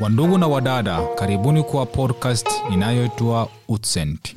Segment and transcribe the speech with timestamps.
[0.00, 4.34] Wandugu na wadada, karibuni kwa podcast inayoitwa Utsent.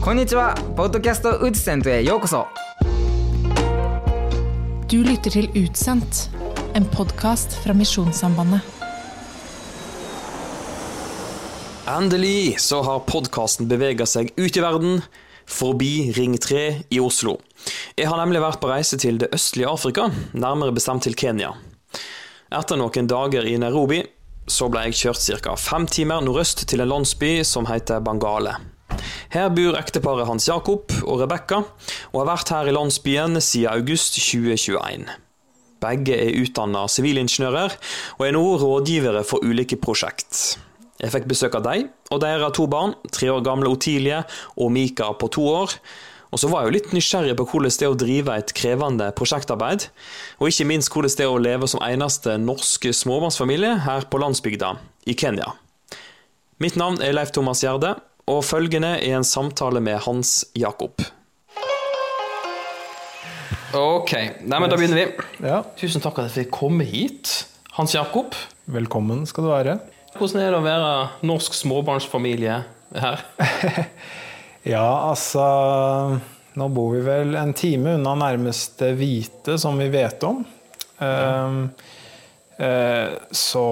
[0.00, 2.46] Konnichiwa, podcast Utsentへようこそ
[4.88, 6.30] Du lytter til Utsendt,
[6.74, 8.60] en podkast fra Misjonssambandet.
[11.98, 15.00] Endelig så har podkasten bevega seg ut i verden,
[15.51, 17.37] forbi Ring 3 i Oslo.
[17.97, 21.53] Jeg har nemlig vært på reise til det østlige Afrika, nærmere bestemt til Kenya.
[22.51, 24.01] Etter noen dager i Nairobi
[24.49, 25.55] så ble jeg kjørt ca.
[25.55, 28.57] fem timer nordøst til en landsby som heter Bangale.
[29.31, 31.61] Her bor ekteparet Hans Jakob og Rebekka,
[32.11, 35.05] og har vært her i landsbyen siden august 2021.
[35.81, 37.77] Begge er utdanna sivilingeniører,
[38.19, 40.59] og er nå rådgivere for ulike prosjekt.
[41.01, 44.21] Jeg fikk besøk av dem og deres to barn, tre år gamle Otilie
[44.53, 45.73] og Mika på to år.
[46.31, 49.07] Og så var jeg jo litt nysgjerrig på hvordan det er å drive et krevende
[49.17, 49.87] prosjektarbeid,
[50.39, 54.75] og ikke minst hvordan det er å leve som eneste norske småbarnsfamilie her på landsbygda
[55.11, 55.49] i Kenya.
[56.61, 57.97] Mitt navn er Leif Thomas Gjerde,
[58.31, 61.03] og følgende er en samtale med Hans Jakob.
[63.75, 65.47] Ok, Nei, men da begynner vi.
[65.47, 67.41] Ja, Tusen takk at jeg fikk komme hit.
[67.75, 68.37] Hans Jakob,
[68.71, 69.79] velkommen skal du være.
[70.17, 70.91] Hvordan er det å være
[71.27, 72.61] norsk småbarnsfamilie
[73.05, 73.25] her?
[74.61, 75.41] Ja, altså
[76.53, 80.43] Nå bor vi vel en time unna nærmeste hvite som vi vet om.
[81.01, 81.63] Ehm,
[82.59, 83.63] uh, så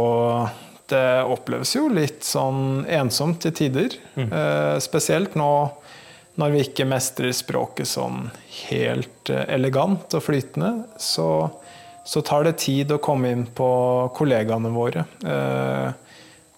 [0.89, 3.95] det oppleves jo litt sånn ensomt til tider.
[4.17, 5.51] Eh, spesielt nå
[6.39, 8.29] når vi ikke mestrer språket sånn
[8.69, 10.71] helt eh, elegant og flytende.
[10.97, 11.27] Så,
[12.07, 13.69] så tar det tid å komme inn på
[14.17, 15.05] kollegaene våre.
[15.21, 16.08] Eh,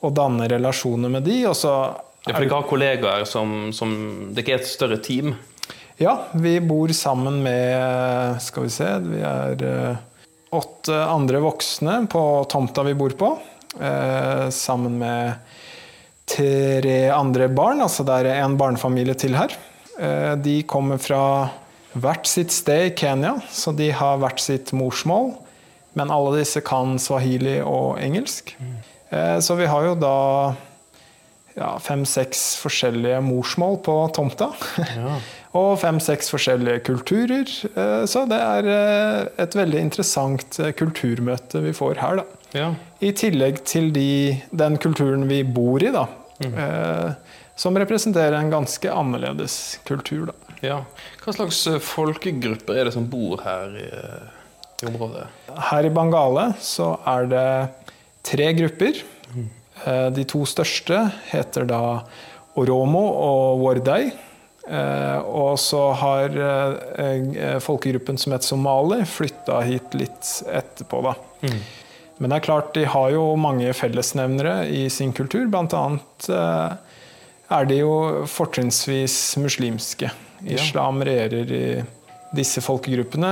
[0.01, 1.75] og danne relasjoner med de, og så
[2.21, 3.93] Ja, for dere har kollegaer som, som
[4.35, 5.33] Det er et større team?
[6.01, 10.03] Ja, vi bor sammen med Skal vi se Vi er eh,
[10.51, 12.21] åtte andre voksne på
[12.51, 13.27] tomta vi bor på.
[13.79, 15.39] Eh, sammen med
[16.27, 17.79] tre andre barn.
[17.79, 19.55] Altså det er en barnefamilie til her.
[19.95, 21.23] Eh, de kommer fra
[21.93, 25.33] hvert sitt sted i Kenya, så de har hvert sitt morsmål.
[25.95, 28.53] Men alle disse kan swahili og engelsk.
[29.11, 30.15] Eh, så vi har jo da
[31.57, 34.47] ja, fem-seks forskjellige morsmål på tomta.
[35.59, 37.49] og fem-seks forskjellige kulturer.
[37.75, 42.27] Eh, Så det er eh, et veldig interessant kulturmøte vi får her, da.
[42.55, 42.69] Ja.
[43.03, 44.07] I tillegg til de,
[44.51, 46.05] den kulturen vi bor i, da.
[46.43, 47.11] eh,
[47.59, 50.55] Som representerer en ganske annerledes kultur, da.
[50.63, 50.79] ja.
[51.21, 53.89] Hva slags folkegrupper er det som bor her i,
[54.81, 55.27] i området?
[55.69, 57.45] Her i Bangale så er det
[58.23, 59.01] tre grupper.
[59.85, 60.97] Eh, De to største
[61.31, 61.81] heter da
[62.59, 64.11] Oromo og Wardei.
[64.67, 71.15] Eh, Og så har eh, folkegruppen som heter Somali, flytta hit litt etterpå, da.
[72.21, 75.47] Men det er klart, de har jo mange fellesnevnere i sin kultur.
[75.49, 80.11] Blant annet er de jo fortrinnsvis muslimske.
[80.45, 81.63] Islam regjerer i
[82.37, 83.31] disse folkegruppene.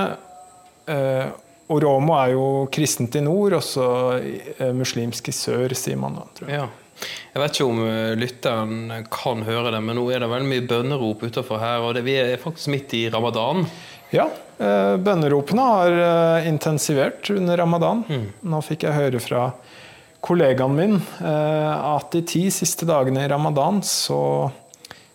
[1.69, 3.87] Eh, Oromo er jo kristent i nord, og så
[4.19, 6.27] eh, muslimsk i sør, sier man da.
[6.35, 6.59] tror jeg.
[6.59, 6.69] Ja.
[7.33, 10.67] Jeg vet ikke om eh, lytteren kan høre det, men nå er det veldig mye
[10.67, 11.85] bønnerop utenfor her.
[11.85, 13.65] Og det, vi er faktisk midt i ramadan.
[14.11, 18.03] Ja, eh, bønneropene har intensivert under ramadan.
[18.41, 19.51] Nå fikk jeg høre fra
[20.19, 24.49] kollegaen min at de ti siste dagene i ramadan så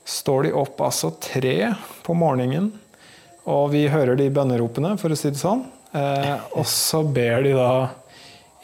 [0.09, 1.75] står de opp altså tre
[2.07, 2.71] på morgenen,
[3.45, 5.67] og vi hører de bønneropene, for å si det sånn.
[5.95, 7.71] Eh, og så ber de da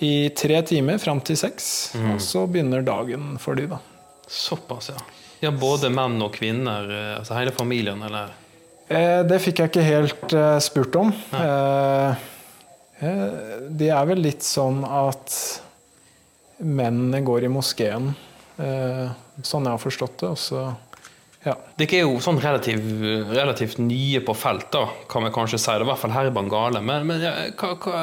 [0.02, 1.66] i tre timer fram til seks,
[2.00, 3.78] og så begynner dagen for de da.
[4.30, 5.00] Såpass, ja.
[5.40, 8.32] Ja, Både menn og kvinner, eh, altså hele familien, eller?
[8.90, 11.12] Eh, det fikk jeg ikke helt eh, spurt om.
[11.36, 12.24] Eh,
[13.04, 13.26] eh,
[13.70, 15.36] de er vel litt sånn at
[16.60, 18.10] mennene går i moskeen,
[18.60, 20.32] eh, sånn jeg har forstått det.
[20.34, 20.64] Og så,
[21.44, 21.54] ja.
[21.80, 22.84] Dere er jo sånn relativt,
[23.32, 25.72] relativt nye på felt, da, kan vi kanskje si.
[25.72, 26.82] det, I hvert fall her i Bangale.
[26.84, 28.02] Men, men ja, hva, hva,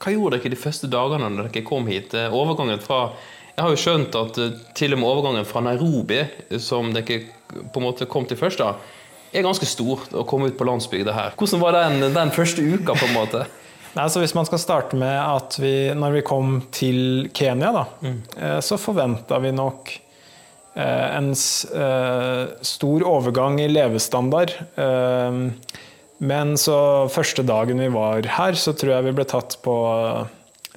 [0.00, 2.16] hva gjorde dere de første dagene når dere kom hit?
[2.16, 3.10] Eh, Overgangen fra
[3.56, 6.22] Jeg har jo skjønt at eh, til og med overgangen fra Nairobi,
[6.62, 8.72] som dere på en måte kom til først, da,
[9.36, 11.34] er ganske stor å komme ut på landsbygda her.
[11.36, 13.44] Hvordan var den, den første uka, på en måte?
[13.98, 17.84] Nei, så Hvis man skal starte med at vi, når vi kom til Kenya, da,
[18.00, 18.18] mm.
[18.64, 20.09] så forventa vi nok eh,
[20.82, 24.52] en eh, stor overgang i levestandard.
[24.76, 25.40] Eh,
[26.20, 29.72] Men så første dagen vi var her, så tror jeg vi ble tatt på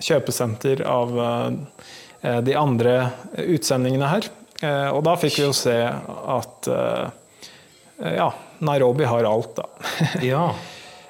[0.04, 2.94] kjøpesenter av eh, de andre
[3.44, 4.30] utsendingene her.
[4.64, 7.10] Eh, Og da fikk vi jo se at eh,
[8.18, 8.30] ja,
[8.64, 9.68] Nairobi har alt, da.
[10.32, 10.46] Ja.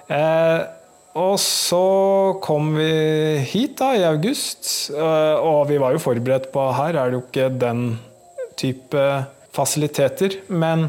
[0.10, 0.62] Eh,
[1.13, 1.84] Og så
[2.42, 2.90] kom vi
[3.54, 7.25] hit da, i august, eh, og vi var jo forberedt på her er det jo
[7.28, 7.86] ikke den
[8.59, 9.03] type
[9.53, 10.39] fasiliteter.
[10.47, 10.88] Men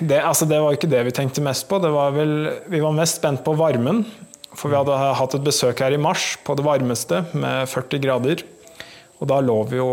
[0.00, 1.78] det, altså det var ikke det vi tenkte mest på.
[1.82, 2.34] Var vel,
[2.72, 4.04] vi var mest spent på varmen.
[4.50, 8.42] For vi hadde hatt et besøk her i mars på det varmeste med 40 grader.
[9.20, 9.90] Og da lå vi jo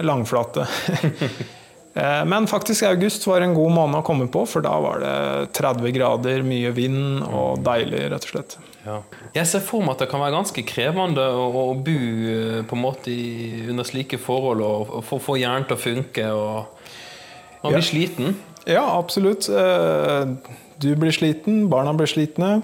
[0.00, 0.66] langflate.
[1.98, 5.14] Eh, Men faktisk august var en god måned å komme på, for da var det
[5.56, 8.54] 30 grader, mye vind og deilig, rett og slett.
[8.88, 8.98] Ja.
[9.36, 12.76] Jeg ser for meg at det kan være ganske krevende å, å bo eh, på
[12.78, 16.28] en måte i, under slike forhold og, og få, få hjernen til å funke.
[16.32, 17.90] og Man blir Ja.
[17.90, 18.36] sliten.
[18.68, 19.48] Ja, absolutt.
[19.48, 20.24] Eh,
[20.78, 22.62] Du blir sliten, barna blir slitne.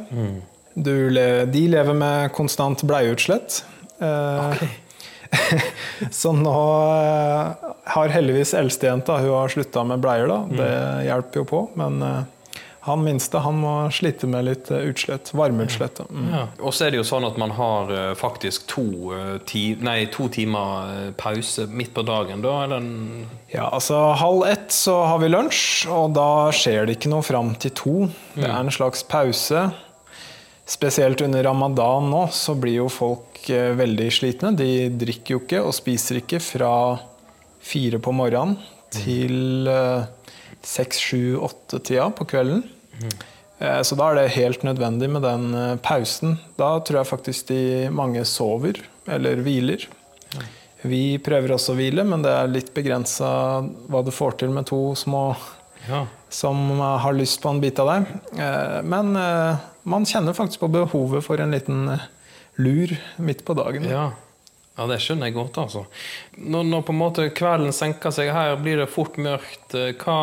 [0.74, 3.64] Du, de lever med konstant bleieutslett.
[3.98, 4.68] Okay.
[6.14, 6.52] Så nå
[6.94, 10.38] eh, har heldigvis eldstejenta hun har slutta med bleier, da.
[10.46, 10.70] Det
[11.08, 11.62] hjelper jo på.
[11.80, 12.20] Men eh,
[12.84, 15.30] han minste han må slite med litt eh, utslett.
[15.36, 16.02] Varmeutslett.
[16.08, 16.26] Mm.
[16.32, 16.42] Ja.
[16.60, 18.84] Og så er det jo sånn at man har eh, faktisk to,
[19.16, 22.44] eh, ti, nei, to timer pause midt på dagen.
[22.44, 22.90] Da er den
[23.54, 27.54] Ja, altså halv ett så har vi lunsj, og da skjer det ikke noe fram
[27.60, 27.96] til to.
[28.36, 29.64] Det er en slags pause.
[30.68, 34.54] Spesielt under ramadan nå, så blir jo folk veldig slitne.
[34.56, 36.74] De drikker jo ikke og spiser ikke fra
[37.64, 38.58] fire på morgenen
[38.94, 40.04] til eh,
[40.64, 42.64] seks, sju, åtte-tida på kvelden.
[43.58, 46.38] Eh, Så da er det helt nødvendig med den eh, pausen.
[46.58, 49.86] Da tror jeg faktisk de mange sover, eller hviler.
[50.84, 53.28] Vi prøver også å hvile, men det er litt begrensa
[53.88, 55.30] hva du får til med to små
[55.86, 56.02] ja.
[56.28, 58.10] som eh, har lyst på en bit av deg.
[58.84, 59.14] Men
[59.84, 61.94] man kjenner faktisk på behovet for en liten
[62.60, 63.86] lur midt på dagen.
[63.88, 64.10] Ja.
[64.76, 65.86] ja, det skjønner jeg godt, altså.
[66.36, 69.74] Når, når på en måte kvelden senker seg, her blir det fort mørkt.
[70.04, 70.20] Hva,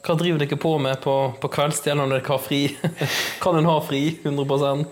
[0.00, 2.60] hva driver dere på med på, på kveldstid når dere har fri?
[3.42, 4.84] kan en ha fri 100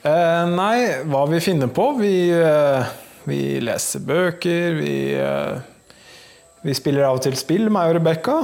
[0.00, 1.90] Eh, Nei, hva vi finner på?
[1.98, 2.92] Vi, eh,
[3.28, 5.58] vi leser bøker, vi, eh,
[6.64, 8.38] vi spiller av og til spill, meg og Rebekka.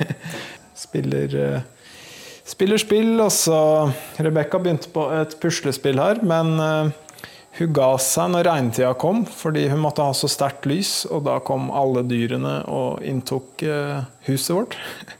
[0.86, 1.92] spiller, eh,
[2.48, 3.60] spiller spill, og så
[4.24, 7.10] Rebekka begynte på et puslespill her, men eh,
[7.60, 11.36] hun ga seg når regntida kom, fordi hun måtte ha så sterkt lys, og da
[11.44, 13.98] kom alle dyrene og inntok eh,
[14.30, 14.80] huset vårt.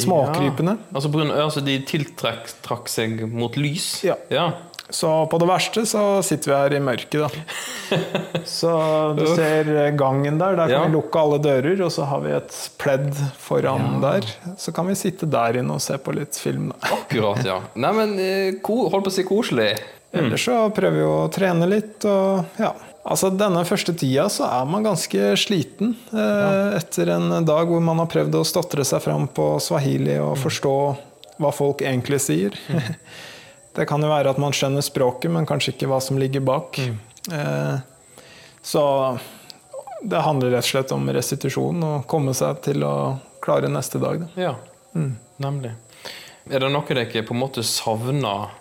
[0.00, 0.76] Småkrypene.
[0.78, 0.94] Ja.
[0.96, 4.02] Altså, grunn, altså de tiltrakk seg mot lys?
[4.06, 4.16] Ja.
[4.32, 4.48] ja.
[4.92, 7.98] Så på det verste så sitter vi her i mørket, da.
[8.44, 8.70] Så
[9.16, 10.58] du ser gangen der.
[10.58, 10.82] Der kan Ja.
[10.84, 14.26] vi lukke alle dører, og så har vi et pledd foran der.
[14.60, 16.68] Så kan vi sitte der inne og se på litt film.
[16.74, 16.92] Da.
[16.98, 17.60] Akkurat, ja.
[17.80, 19.70] Nei, men eh, Hold på å si koselig.
[20.14, 22.74] Ellers så prøver vi å trene litt og ja.
[23.04, 28.00] Altså Denne første tida så er man ganske sliten eh, etter en dag hvor man
[28.00, 30.76] har prøvd å stotre seg fram på swahili og forstå
[31.42, 32.56] hva folk egentlig sier.
[33.74, 36.78] Det kan jo være at man skjønner språket, men kanskje ikke hva som ligger bak.
[36.78, 37.76] Eh,
[38.62, 38.84] så
[40.04, 42.94] det handler rett og slett om restitusjon og komme seg til å
[43.44, 44.22] klare neste dag.
[44.22, 44.28] Da.
[44.38, 44.54] Ja,
[45.42, 45.74] nemlig.
[46.46, 48.54] Er det noe dere på en måte savner?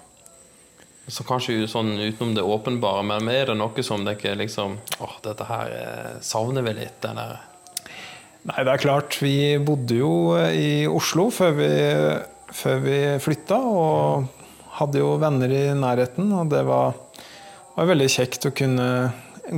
[1.11, 5.47] Så kanskje sånn utenom det åpenbare, men er det noe som dere liksom Åh, dette
[5.49, 7.41] her eh, savner vi litt, eller?
[8.47, 9.17] Nei, det er klart.
[9.23, 10.13] Vi bodde jo
[10.51, 11.69] i Oslo før vi,
[12.55, 14.25] før vi flytta, og
[14.79, 16.31] hadde jo venner i nærheten.
[16.39, 16.95] Og det var,
[17.77, 18.87] var veldig kjekt å kunne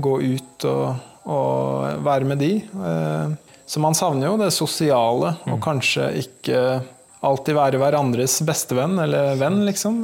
[0.01, 2.51] gå ut og, og være med de.
[2.62, 3.34] Eh,
[3.65, 6.60] Så man savner jo det sosiale, og kanskje ikke
[7.25, 10.03] alltid være hverandres bestevenn eller venn, liksom.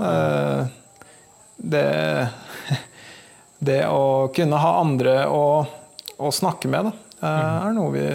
[1.61, 2.27] Det,
[3.59, 5.43] det å kunne ha andre å,
[6.17, 8.07] å snakke med, da, eh, er noe vi,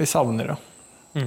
[0.00, 0.54] vi savner.
[0.54, 1.26] Da.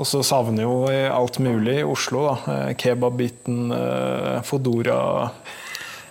[0.00, 2.26] Og så savner jo i alt mulig i Oslo.
[2.28, 2.54] da.
[2.54, 5.30] Eh, Kebabbiten, eh, Fodora,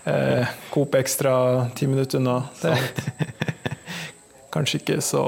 [0.04, 2.44] eh, Coop Extra ti minutter unna.
[2.62, 2.78] Det,
[4.54, 5.24] kanskje ikke så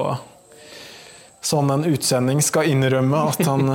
[1.41, 3.69] sånn en utsending skal innrømme at han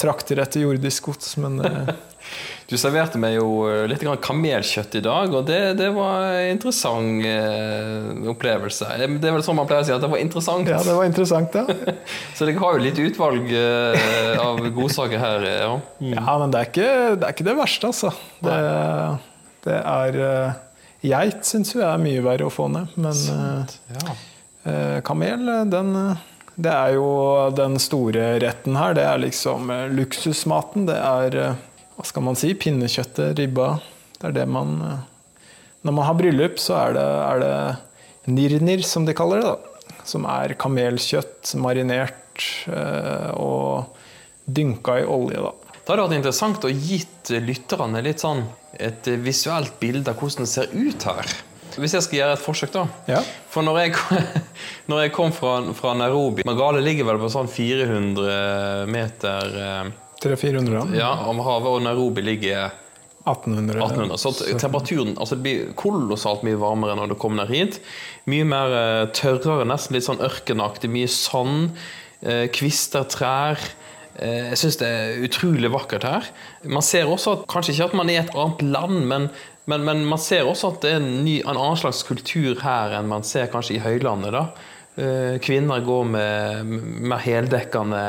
[0.00, 1.92] trakter etter jordisk gods, men eh,
[2.72, 6.54] Du serverte meg jo eh, litt grann kamelkjøtt i dag, og det, det var en
[6.54, 8.88] interessant eh, opplevelse.
[8.96, 10.70] Det er vel sånn man pleier å si, at det var interessant.
[10.72, 11.66] ja, det var interessant, ja.
[12.38, 15.44] Så dere har jo litt utvalg eh, av godsaker her.
[15.50, 16.16] Ja, Ja.
[16.16, 16.88] Ja, men det er ikke
[17.20, 18.10] det, er ikke det verste, altså.
[18.42, 18.56] Det,
[19.68, 20.60] det er eh,
[21.12, 24.14] Geit syns jo er mye verre å få ned, men eh, Ja.
[24.70, 26.22] eh, kamel, eh, den eh,
[26.56, 27.06] Det er jo
[27.56, 28.96] den store retten her.
[28.96, 30.88] Det er liksom eh, luksusmaten.
[30.88, 31.60] Det er eh,
[31.96, 32.52] Hva skal man si?
[32.58, 33.74] Pinnekjøttet, ribba.
[34.18, 35.00] Det er det man eh,
[35.82, 39.52] Når man har bryllup, så er det, er det nirnir, som de kaller det.
[39.52, 39.98] da.
[40.08, 43.98] Som er kamelkjøtt marinert eh, og
[44.46, 45.52] dynka i olje, da.
[45.82, 48.44] Det hadde vært interessant å gitt lytterne litt sånn
[48.78, 51.32] et visuelt bilde av hvordan det ser ut her.
[51.72, 52.84] Hvis jeg skal gjøre et forsøk, da.
[53.08, 53.20] Ja.
[53.50, 53.96] For når jeg,
[54.90, 59.92] når jeg kom fra, fra Nairobi Magale ligger vel på sånn 400 meter eh,
[60.22, 60.96] 300-400 land.
[60.96, 62.70] ja, om havet, og Nairobi ligger
[63.24, 63.82] 1800.
[63.82, 64.18] 1800.
[64.18, 67.78] Så temperaturen altså det blir kolossalt mye varmere når du kommer ned hit.
[68.30, 70.90] Mye mer eh, tørrere, nesten litt sånn ørkenaktig.
[70.90, 71.78] Mye sand,
[72.26, 73.62] eh, kvister, trær.
[74.18, 76.28] Eh, jeg syns det er utrolig vakkert her.
[76.66, 79.30] Man ser også at kanskje ikke at man er et annet land, men,
[79.70, 82.98] men, men man ser også at det er en, ny, en annen slags kultur her
[82.98, 84.34] enn man ser kanskje i høylandet.
[84.34, 84.46] da.
[85.40, 86.72] Kvinner går med
[87.08, 88.02] mer heldekkende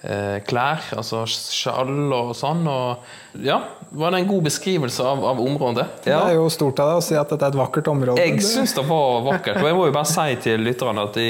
[0.00, 2.62] klær, altså skjall og sånn.
[2.70, 3.58] Og ja,
[3.92, 5.84] var det en god beskrivelse av, av området?
[6.06, 8.24] Det er jo stort av deg å si at dette er et vakkert område.
[8.24, 9.60] Jeg syns det var vakkert.
[9.60, 11.28] Og jeg må jo bare si til lytterne at i,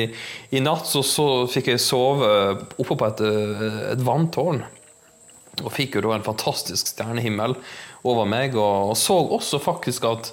[0.55, 2.31] i natt så, så fikk jeg sove
[2.79, 4.63] oppe på et, eh, et vanntårn.
[5.65, 7.59] Og fikk jo da en fantastisk stjernehimmel
[8.07, 10.31] over meg, og, og så også faktisk at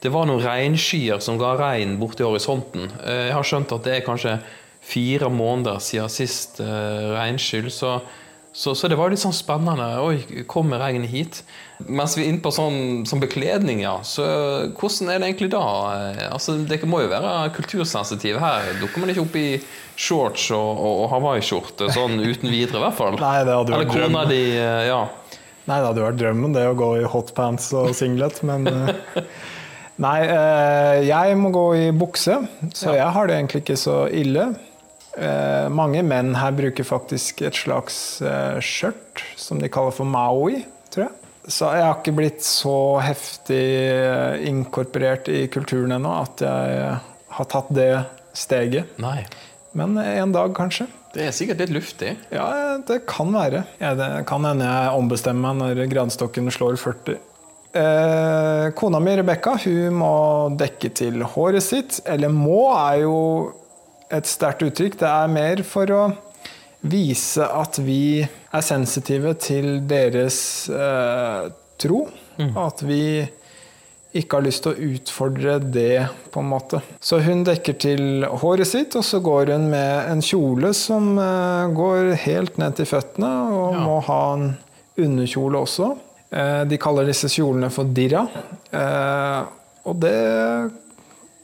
[0.00, 2.86] det var noen regnskyer som ga regn borti horisonten.
[3.02, 4.38] Eh, Jeg har skjønt at det er kanskje
[4.90, 7.96] fire måneder siden sist uh, regnskyll, så,
[8.52, 9.86] så, så det var litt sånn spennende.
[10.02, 11.42] Oi, kommer regnet hit?
[11.86, 14.24] Mens vi er inne på sånn sånn bekledning, ja, så
[14.76, 15.62] hvordan er det egentlig da?
[15.94, 18.74] Eh, Altså, Det må jo være kultursensitive her.
[18.82, 19.46] Dukker man ikke opp i
[20.00, 23.16] shorts og, og, og hawaiiskjorte sånn uten videre, i hvert fall?
[23.22, 24.34] Nei, det hadde vært drømmen.
[24.34, 25.00] eh, ja.
[25.70, 28.92] Nei, det hadde vært drømmen det å gå i hotpants og singlet, men uh...
[30.04, 32.38] Nei, eh, jeg må gå i bukse,
[32.72, 34.46] så jeg har det egentlig ikke så ille.
[35.20, 40.62] Eh, mange menn her bruker faktisk et slags eh, skjørt som de kaller for maui,
[40.92, 41.16] tror jeg.
[41.50, 46.96] Så jeg har ikke blitt så heftig eh, inkorporert i kulturen ennå at jeg
[47.36, 47.92] har tatt det
[48.36, 48.96] steget.
[49.02, 49.22] Nei.
[49.76, 50.88] Men en dag, kanskje.
[51.14, 52.14] Det er sikkert litt luftig.
[52.32, 53.64] Ja, det kan være.
[53.82, 57.18] Ja, det kan hende jeg ombestemmer meg når gradstokken slår 40.
[57.70, 60.14] Eh, kona mi, Rebekka, hun må
[60.58, 62.00] dekke til håret sitt.
[62.08, 63.16] Eller må er jo
[64.10, 64.98] et sterkt uttrykk.
[65.00, 66.02] Det er mer for å
[66.80, 70.40] vise at vi er sensitive til deres
[70.72, 71.50] eh,
[71.80, 72.06] tro.
[72.56, 73.02] At vi
[74.16, 76.80] ikke har lyst til å utfordre det, på en måte.
[76.98, 81.70] Så hun dekker til håret sitt, og så går hun med en kjole som eh,
[81.76, 84.48] går helt ned til føttene, og må ha en
[85.00, 85.92] underkjole også.
[86.30, 88.24] Eh, de kaller disse kjolene for dirra.
[88.74, 89.40] Eh,
[89.86, 90.18] og det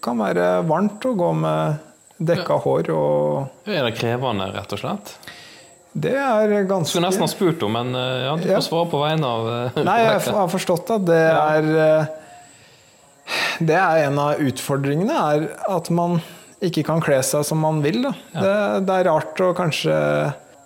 [0.02, 1.85] kan være varmt å gå med
[2.18, 5.16] dekka hår, og Er det krevende, rett og slett?
[5.96, 9.00] det er ganske Skulle nesten ha spurt om, men eh, ja, du får svare på
[9.00, 12.10] vegne av eh, Nei, jeg har forstått at det er eh,
[13.64, 16.18] Det er en av utfordringene, er at man
[16.64, 17.98] ikke kan kle seg som man vil.
[18.04, 18.12] Da.
[18.32, 18.52] Det,
[18.88, 19.96] det er rart å kanskje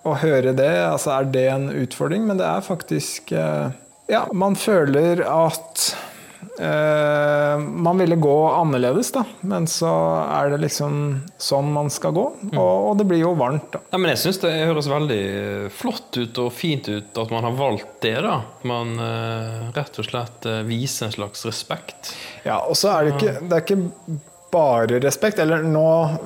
[0.07, 0.69] å høre det.
[0.87, 2.23] Altså, er det en utfordring?
[2.29, 5.91] Men det er faktisk Ja, man føler at
[6.61, 9.23] man ville gå annerledes, da.
[9.47, 9.89] Men så
[10.29, 10.95] er det liksom
[11.41, 12.23] sånn man skal gå.
[12.51, 13.81] Og, og det blir jo varmt, da.
[13.93, 17.47] Ja, men jeg syns det høres veldig eh, flott ut og fint ut at man
[17.47, 18.17] har valgt det.
[18.25, 18.39] da.
[18.67, 22.13] Man eh, rett og slett eh, viser en slags respekt.
[22.45, 24.19] Ja, og så er det ikke, det er ikke
[24.51, 25.39] bare respekt.
[25.39, 25.85] Eller nå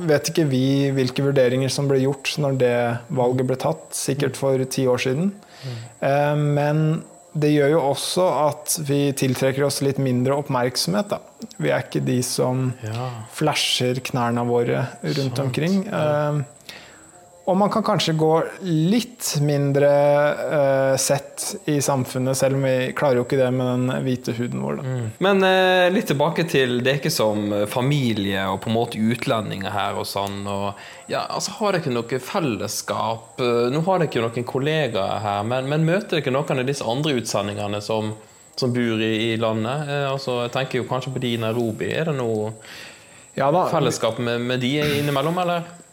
[0.10, 0.64] vet ikke vi
[0.96, 2.76] hvilke vurderinger som ble gjort når det
[3.16, 5.34] valget ble tatt, sikkert for ti år siden.
[6.02, 7.04] Eh, Men
[7.36, 11.10] det gjør jo også at vi tiltrekker oss litt mindre oppmerksomhet.
[11.12, 11.20] Da.
[11.60, 13.10] Vi er ikke de som Ja.
[13.36, 15.82] flasher knærne våre rundt omkring.
[15.88, 16.42] Eh,
[17.46, 18.32] Og man kan kanskje gå
[18.66, 19.90] litt mindre
[20.34, 24.64] uh, sett i samfunnet, selv om vi klarer jo ikke det med den hvite huden
[24.66, 24.80] vår.
[24.80, 24.96] Da.
[25.22, 30.00] Men uh, litt tilbake til dere som eh, familie og på en måte utlendinger her
[30.02, 30.42] og sånn.
[30.50, 33.38] Og, ja, altså Har dere noe fellesskap?
[33.38, 37.14] Nå har dere jo noen kollegaer her, men, men møter dere noen av disse andre
[37.22, 38.16] utsendingene som,
[38.58, 39.86] som bor i, i landet?
[39.86, 41.94] Uh, altså, jeg tenker jo kanskje på de i Nairobi.
[41.94, 42.56] Er det noe
[43.38, 45.85] Ja, fellesskap med, med de innimellom, eller?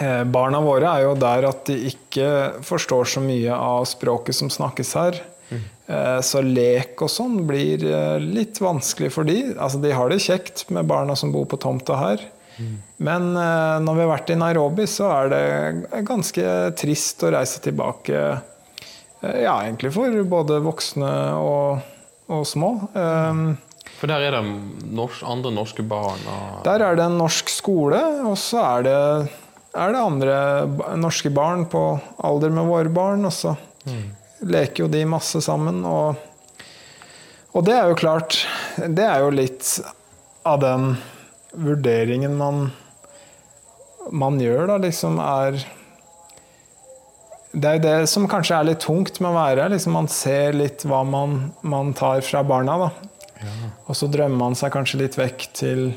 [0.00, 2.28] Eh, Barna våre er jo der at de ikke
[2.64, 5.18] forstår så mye av språket som snakkes her.
[5.52, 9.52] Eh, Så lek og sånn blir eh, litt vanskelig for de.
[9.56, 12.24] Altså, de har det kjekt med barna som bor på tomta her.
[13.02, 16.42] Men når vi har vært i Nairobi, så er det ganske
[16.78, 18.20] trist å reise tilbake.
[19.24, 21.08] Ja, egentlig for både voksne
[21.40, 21.80] og,
[22.30, 22.70] og små.
[22.92, 24.42] For der er det
[24.94, 26.22] norsk, andre norske barn.
[26.28, 26.60] Og...
[26.68, 28.96] Der er det en norsk skole, og så er det,
[29.72, 31.82] er det andre norske barn på
[32.24, 33.24] alder med våre barn.
[33.28, 33.54] Og så
[34.42, 35.82] leker jo de masse sammen.
[35.88, 36.16] Og,
[37.52, 38.42] og det er jo klart
[38.76, 39.76] Det er jo litt
[40.48, 40.96] av den
[41.52, 42.64] vurderingen man,
[44.10, 45.60] man gjør, da, liksom er
[47.52, 49.72] det er jo det som kanskje er litt tungt med å være her.
[49.74, 52.78] Liksom man ser litt hva man, man tar fra barna.
[52.80, 52.88] Da.
[53.84, 55.90] Og så drømmer man seg kanskje litt vekk til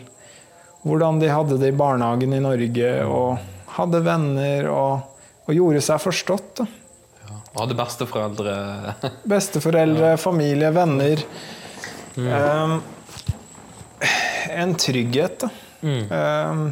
[0.86, 6.02] hvordan de hadde det i barnehagen i Norge, og hadde venner og, og gjorde seg
[6.04, 6.62] forstått.
[6.62, 6.68] Da.
[7.56, 8.56] Og hadde besteforeldre
[9.36, 11.24] Besteforeldre, familie, venner.
[12.16, 12.80] Um,
[14.56, 15.52] en trygghet, da.
[15.86, 16.70] Um,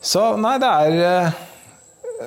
[0.00, 1.38] så nei, det er eh,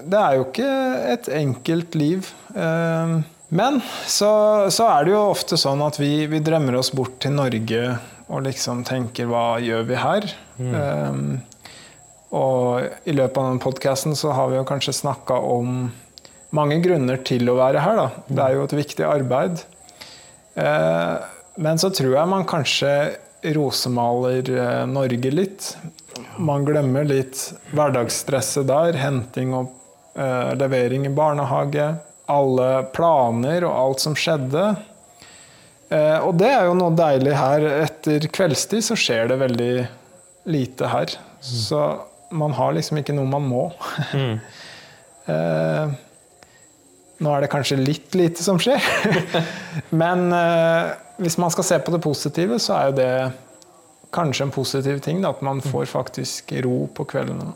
[0.03, 0.72] Det er jo ikke
[1.13, 2.27] et enkelt liv.
[2.53, 3.22] Um,
[3.53, 3.79] men
[4.10, 4.34] så,
[4.74, 7.82] så er det jo ofte sånn at vi, vi drømmer oss bort til Norge
[8.34, 10.27] og liksom tenker hva gjør vi her?
[10.58, 11.41] Um,
[12.33, 15.91] og i løpet av den podkasten så har vi jo kanskje snakka om
[16.53, 17.99] mange grunner til å være her.
[17.99, 18.23] Da.
[18.25, 19.61] Det er jo et viktig arbeid.
[20.57, 21.27] Eh,
[21.61, 22.93] men så tror jeg man kanskje
[23.53, 25.67] rosemaler eh, Norge litt.
[26.41, 27.41] Man glemmer litt
[27.73, 28.97] hverdagsstresset der.
[29.01, 29.69] Henting og
[30.17, 31.91] eh, levering i barnehage.
[32.33, 34.73] Alle planer og alt som skjedde.
[35.93, 37.63] Og det er jo noe deilig her.
[37.83, 39.73] Etter kveldstid så skjer det veldig
[40.49, 41.11] lite her.
[41.43, 41.83] Så
[42.33, 43.67] man har liksom ikke noe man må.
[45.23, 45.91] Eh,
[47.23, 48.83] nå er det kanskje litt lite som skjer.
[50.01, 50.89] Men uh,
[51.23, 53.13] hvis man skal se på det positive, så er jo det
[54.11, 55.21] kanskje en positiv ting.
[55.23, 57.53] Da, at man får faktisk ro på kveldene.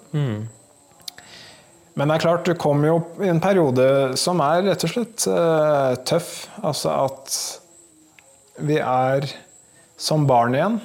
[1.98, 5.28] Men det er klart, du kommer jo i en periode som er rett og slett
[5.28, 6.32] uh, tøff.
[6.62, 7.38] Altså at
[8.64, 9.28] vi er
[9.98, 10.80] som barn igjen,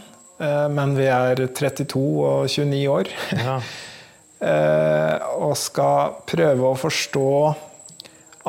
[0.72, 3.12] men vi er 32 og 29 år.
[3.38, 3.60] Ja.
[4.42, 7.22] Eh, og skal prøve å forstå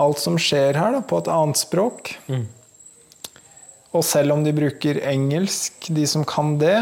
[0.02, 2.10] alt som skjer her, da, på et annet språk.
[3.94, 6.80] Og selv om de bruker engelsk, de som kan det,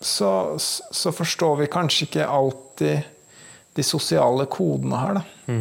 [0.00, 3.02] så, så forstår vi kanskje ikke alltid
[3.76, 5.20] de sosiale kodene her.
[5.20, 5.58] Da.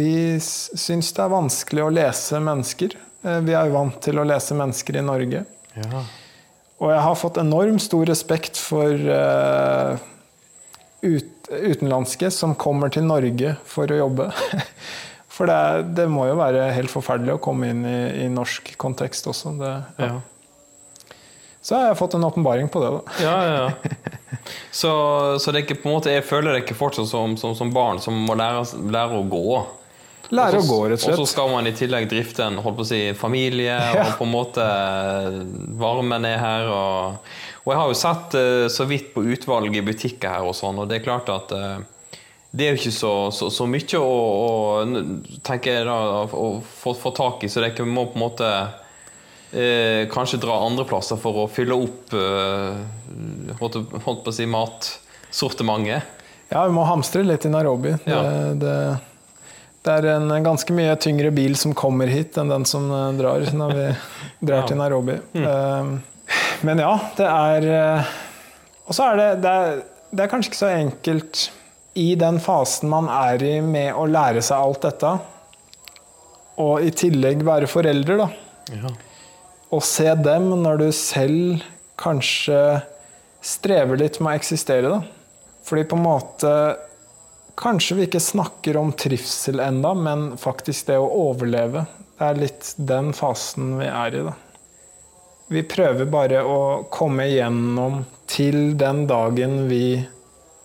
[0.00, 0.08] Vi
[0.40, 2.96] s- syns det er vanskelig å lese mennesker.
[3.28, 5.44] Eh, Vi er jo vant til å lese mennesker i Norge.
[5.76, 6.00] Ja.
[6.82, 9.94] Og jeg har fått enormt stor respekt for uh,
[11.04, 14.30] ut, utenlandske som kommer til Norge for å jobbe.
[15.34, 19.26] For det, det må jo være helt forferdelig å komme inn i, i norsk kontekst
[19.26, 19.50] også.
[19.58, 20.10] Det, ja.
[20.12, 21.14] Ja.
[21.64, 22.90] Så har jeg fått en åpenbaring på det.
[22.94, 23.16] Da.
[23.24, 24.20] Ja, ja, ja.
[24.70, 24.90] Så,
[25.40, 27.70] så det er ikke på en måte, jeg føler det ikke fortsatt som, som, som
[27.72, 29.60] barn som må lære, lære å gå.
[30.32, 32.84] Lære å gå, rett og Og så skal man i tillegg drifte en holdt på
[32.86, 34.06] å si, familie, Ja.
[34.06, 34.68] og på en måte
[35.80, 36.68] varmen er her.
[36.72, 37.34] Og,
[37.64, 40.78] og jeg har jo sett eh, så vidt på utvalg i butikker her og sånn,
[40.80, 41.76] og det er klart at eh,
[42.54, 44.10] det er jo ikke så, så, så mye å,
[44.46, 44.50] å
[45.42, 45.96] tenke da,
[46.30, 48.50] å få, få tak i, så det ikke må på en måte
[49.50, 54.46] eh, kanskje dra andre plasser for å fylle opp eh, holdt, holdt på å si
[54.46, 56.12] matsortimentet.
[56.52, 57.96] Ja, vi må hamstre litt i Nairobi.
[58.06, 58.20] Ja.
[58.54, 58.76] Det,
[59.84, 63.44] det, er en ganske mye tyngre bil som kommer hit, enn den som eh, drar
[63.52, 63.86] når vi
[64.48, 64.66] drar Ja.
[64.70, 65.18] til Nairobi.
[65.36, 65.98] Mm.
[66.64, 68.12] Men ja, det er eh,
[68.88, 69.82] Og så er det, det er,
[70.14, 71.42] det er kanskje ikke så enkelt
[72.00, 75.12] i den fasen man er i med å lære seg alt dette,
[76.58, 78.90] og i tillegg være forelder, da.
[79.74, 81.62] Å se dem når du selv
[82.00, 82.58] kanskje
[83.44, 85.00] strever litt med å eksistere, da.
[85.66, 86.52] Fordi på en måte
[87.54, 91.84] Kanskje vi ikke snakker om trivsel enda, men faktisk det å overleve.
[92.18, 94.34] Det er litt den fasen vi er i, da.
[95.54, 96.58] Vi prøver bare å
[96.92, 100.00] komme igjennom til den dagen vi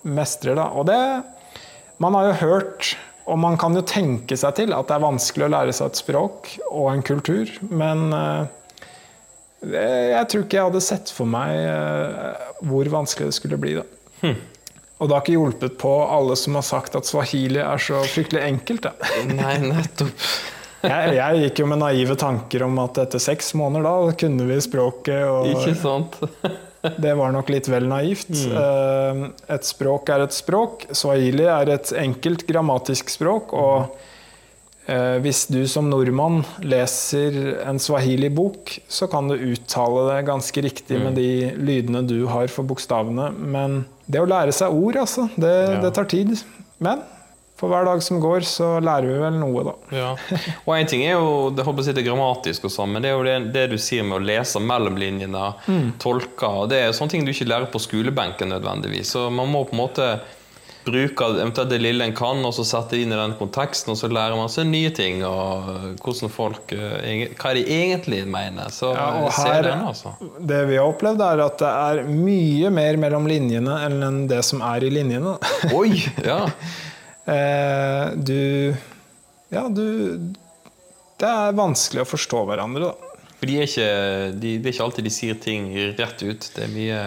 [0.07, 0.69] mestrer, da.
[0.73, 1.01] Og det
[1.99, 2.93] Man har jo hørt,
[3.27, 5.99] og man kan jo tenke seg til, at det er vanskelig å lære seg et
[5.99, 8.45] språk og en kultur, men eh,
[10.15, 13.75] jeg tror ikke jeg hadde sett for meg eh, hvor vanskelig det skulle bli.
[13.81, 14.31] da.
[14.99, 18.43] Og det har ikke hjulpet på alle som har sagt at swahili er så fryktelig
[18.43, 18.87] enkelt.
[18.89, 19.11] Da.
[19.39, 20.25] Nei, nettopp.
[20.79, 24.59] Jeg, jeg gikk jo med naive tanker om at etter seks måneder da kunne vi
[24.63, 26.15] språket, Ikke sant?
[27.03, 28.31] det var nok litt vel naivt.
[28.31, 29.25] Mm.
[29.51, 30.85] Et språk er et språk.
[30.95, 33.51] Swahili er et enkelt grammatisk språk.
[33.51, 34.07] og eh,
[35.23, 37.35] hvis du som nordmann leser
[37.67, 42.67] en swahili-bok, så kan du uttale det ganske riktig med de lydene du har for
[42.69, 43.29] bokstavene.
[43.37, 45.79] Men det å lære seg ord, altså, det, Ja.
[45.83, 46.33] det tar tid.
[46.79, 47.01] Men
[47.59, 49.73] for hver dag som går, så lærer vi vel noe, da.
[49.91, 50.09] Ja.
[50.65, 53.17] Og en ting er jo det, håper jeg, det grammatisk, og sånn, men det er
[53.17, 55.49] jo det, det du sier med å lese mellom linjene,
[55.99, 59.11] tolke Det er sånne ting du ikke lærer på skolebenken nødvendigvis.
[59.11, 60.07] Så man må på en måte
[60.85, 63.97] bruke eventuelt det lille en kan, og så sette det inn i den konteksten, og
[63.99, 65.19] så lærer man seg nye ting.
[65.27, 68.71] Og hvordan folk eh, Hva de egentlig mener.
[68.73, 70.13] Så Ja, og se her- den, altså.
[70.39, 74.61] Det vi har opplevd, er at det er mye mer mellom linjene enn det som
[74.65, 75.37] er i linjene.
[75.79, 75.97] Oi!
[76.25, 76.45] Ja.
[77.29, 78.73] Eh, Du
[79.53, 79.83] Ja, du
[81.19, 82.95] Det er vanskelig å forstå hverandre, da.
[83.37, 83.85] For de er ikke,
[84.39, 85.67] de, det er ikke alltid de sier ting
[85.99, 86.47] rett ut.
[86.55, 86.97] Det er mye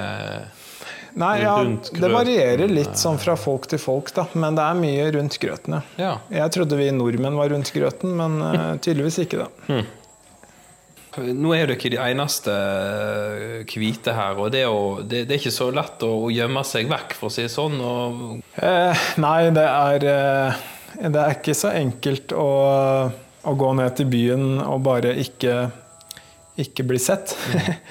[1.18, 4.25] Nei, ja, Rundt det varierer litt sånn fra folk til folk, da.
[4.38, 5.83] Men det er mye rundt grøten, ja.
[6.01, 6.12] Ja.
[6.42, 9.83] Jeg trodde vi nordmenn var rundt grøten, men uh, tydeligvis ikke, da.
[11.12, 12.53] Nå er dere de eneste
[13.68, 16.62] hvite her, og det er, jo, det, det er ikke så lett å, å gjemme
[16.64, 17.77] seg vekk, for å si det sånn.
[17.85, 20.64] Og, Eh, nei, det er eh,
[21.03, 22.48] Det er ikke så enkelt å,
[23.44, 25.55] å gå ned til byen og bare ikke,
[26.64, 27.37] ikke bli sett.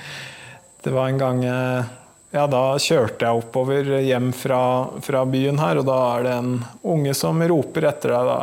[0.86, 1.98] det var en gang eh,
[2.32, 4.62] Ja, da kjørte jeg oppover hjem fra,
[5.04, 6.54] fra byen her, og da er det en
[6.94, 8.38] unge som roper etter deg da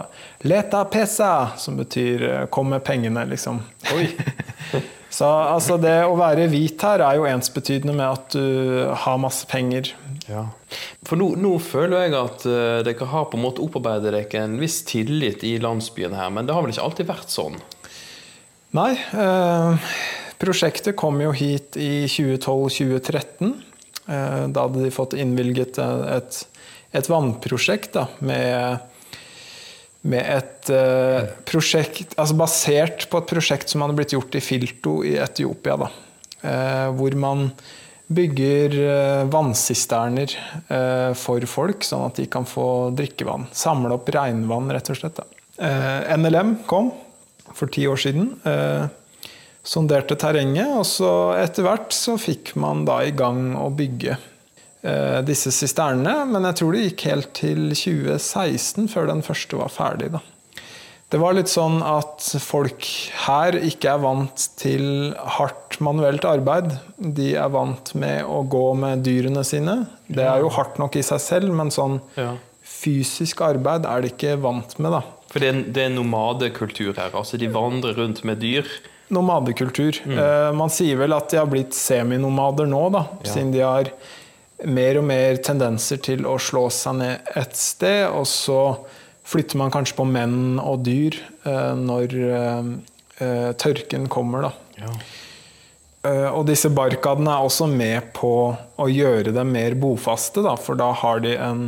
[0.45, 3.63] 'Leta pesa!' Som betyr eh, 'kom med pengene', liksom.
[5.19, 9.49] Så altså, det å være hvit her er jo ensbetydende med at du har masse
[9.49, 9.89] penger.
[11.09, 14.59] For nå, nå føler jeg at uh, dere har på en måte opparbeidet dere en
[14.61, 17.57] viss tillit i landsbyen her, men det har vel ikke alltid vært sånn?
[18.77, 18.93] Nei.
[19.17, 19.81] Uh,
[20.39, 23.57] prosjektet kom jo hit i 2012-2013.
[24.09, 26.39] Eh, da hadde de fått innvilget et,
[26.97, 28.79] et vannprosjekt da, med,
[30.09, 35.03] med et eh, prosjekt altså basert på et prosjekt som hadde blitt gjort i Filto
[35.05, 35.77] i Etiopia.
[35.85, 35.91] Da,
[36.41, 37.51] eh, hvor man
[38.09, 40.33] bygger eh, vannsisterner
[40.73, 43.51] eh, for folk, sånn at de kan få drikkevann.
[43.53, 45.21] Samle opp regnvann, rett og slett.
[45.61, 46.95] Eh, NLM kom
[47.53, 48.31] for ti år siden.
[49.69, 55.19] Sonderte terrenget, og så etter hvert så fikk man da i gang å bygge eh,
[55.29, 56.23] disse sisternene.
[56.31, 60.09] Men jeg tror det gikk helt til 2016 før den første var ferdig.
[60.17, 60.23] Da.
[61.13, 62.85] Det var litt sånn at folk
[63.27, 66.75] her ikke er vant til hardt manuelt arbeid.
[67.01, 69.83] De er vant med å gå med dyrene sine.
[70.09, 72.35] Det er jo hardt nok i seg selv, men sånn Ja.
[72.65, 75.01] fysisk arbeid er de ikke vant med, da.
[75.29, 77.13] For det er, det er nomadekultur her.
[77.13, 78.69] altså De vandrer rundt med dyr.
[79.15, 80.01] Nomadekultur.
[80.05, 83.91] Eh, man sier vel at de har blitt seminomader nå, da, siden de har
[84.69, 88.61] mer og mer tendenser til å slå seg ned et sted, og så
[89.29, 91.17] flytter man kanskje på menn og dyr
[91.47, 94.53] eh, når eh, tørken kommer, da.
[94.79, 94.93] Ja.
[96.31, 100.93] Og disse barkadene er også med på å gjøre dem mer bofaste, da, for da
[100.97, 101.65] har de en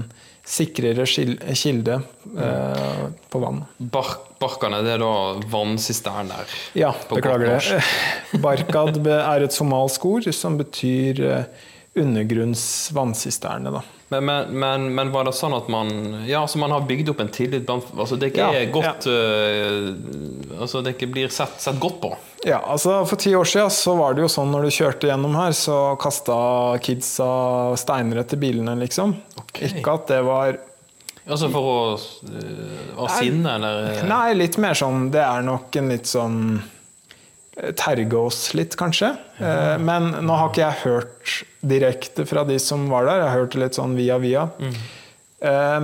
[0.50, 2.00] sikrere kilde
[2.38, 3.62] eh, på vann.
[3.78, 5.12] Bark, barkene det er da
[5.52, 6.54] vannsisterner.
[6.78, 7.82] Ja, beklager det.
[8.44, 13.70] Barkad er et somalsk ord som betyr eh, undergrunns vannsisterne.
[13.70, 13.82] Da.
[14.08, 15.90] Men, men, men, men var det sånn at man
[16.26, 19.92] Ja, altså man har bygd opp en tillit blant altså Det ikke Ja, godt Uh,
[20.60, 22.10] Altså det ikke blir sett, sett godt på.
[22.46, 25.36] Ja, altså For ti år siden så var det jo sånn når du kjørte gjennom
[25.38, 26.40] her, så kasta
[26.82, 27.30] kidsa
[27.80, 29.14] steiner etter bilene, liksom.
[29.44, 29.70] Okay.
[29.70, 30.58] Ikke at det var
[31.30, 36.08] Altså for å øh, sinne, eller Nei, litt mer sånn Det er nok en litt
[36.10, 36.76] sånn eh,
[37.76, 39.12] Terge oss litt, kanskje.
[39.40, 39.76] Ja.
[39.80, 43.20] Men nå har ikke jeg hørt direkte fra de som var der.
[43.20, 44.46] Jeg har hørt det litt sånn via via.
[44.60, 44.80] Mm.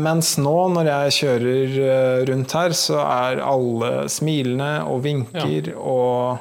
[0.05, 6.37] Mens nå, når jeg kjører eh, rundt her, så er alle smilende og vinker, og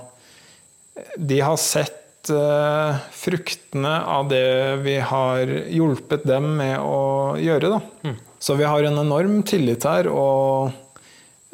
[1.16, 7.78] de har sett eh, fruktene av det vi har hjulpet dem med å gjøre.
[7.78, 8.16] Da.
[8.40, 10.76] Så vi har en enorm tillit her, og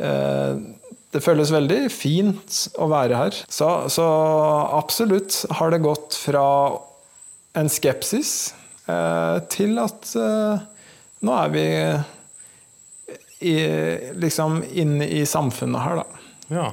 [0.02, 0.58] eh,
[1.12, 3.38] det føles veldig fint å være her.
[3.52, 4.06] Så, så
[4.78, 6.46] absolutt har det gått fra
[7.60, 8.54] en skepsis
[8.88, 10.64] eh, til at eh,
[11.22, 11.66] nå er vi
[13.42, 13.58] i,
[14.22, 16.24] liksom inne i samfunnet her, da.
[16.52, 16.70] Ja.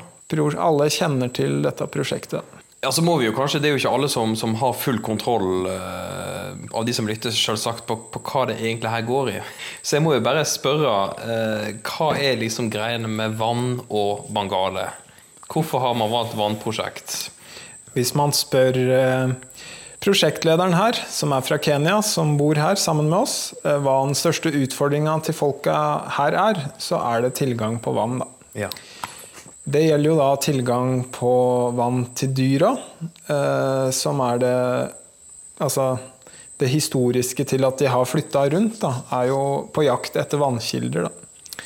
[0.61, 2.58] Alle kjenner til dette prosjektet.
[2.81, 5.01] Ja, så må vi jo kanskje, Det er jo ikke alle som, som har full
[5.03, 9.41] kontroll uh, av de som lytter, selvsagt, på, på hva det egentlig her går i.
[9.83, 14.93] Så jeg må jo bare spørre uh, hva er liksom greiene med vann og Bangale?
[15.51, 17.33] Hvorfor har man valgt vannprosjekt?
[17.97, 19.35] Hvis man spør uh,
[20.05, 24.55] prosjektlederen her, som er fra Kenya, som bor her sammen med oss, hva den største
[24.55, 25.75] utfordringa til folka
[26.15, 28.21] her er, så er det tilgang på vann.
[28.23, 28.31] Da.
[28.69, 28.71] Ja.
[29.69, 31.33] Det gjelder jo da tilgang på
[31.77, 32.71] vann til dyra,
[33.29, 34.55] eh, som er det
[35.59, 35.97] Altså
[36.59, 39.41] det historiske til at de har flytta rundt, da, er jo
[39.75, 41.09] på jakt etter vannkilder.
[41.09, 41.65] Da.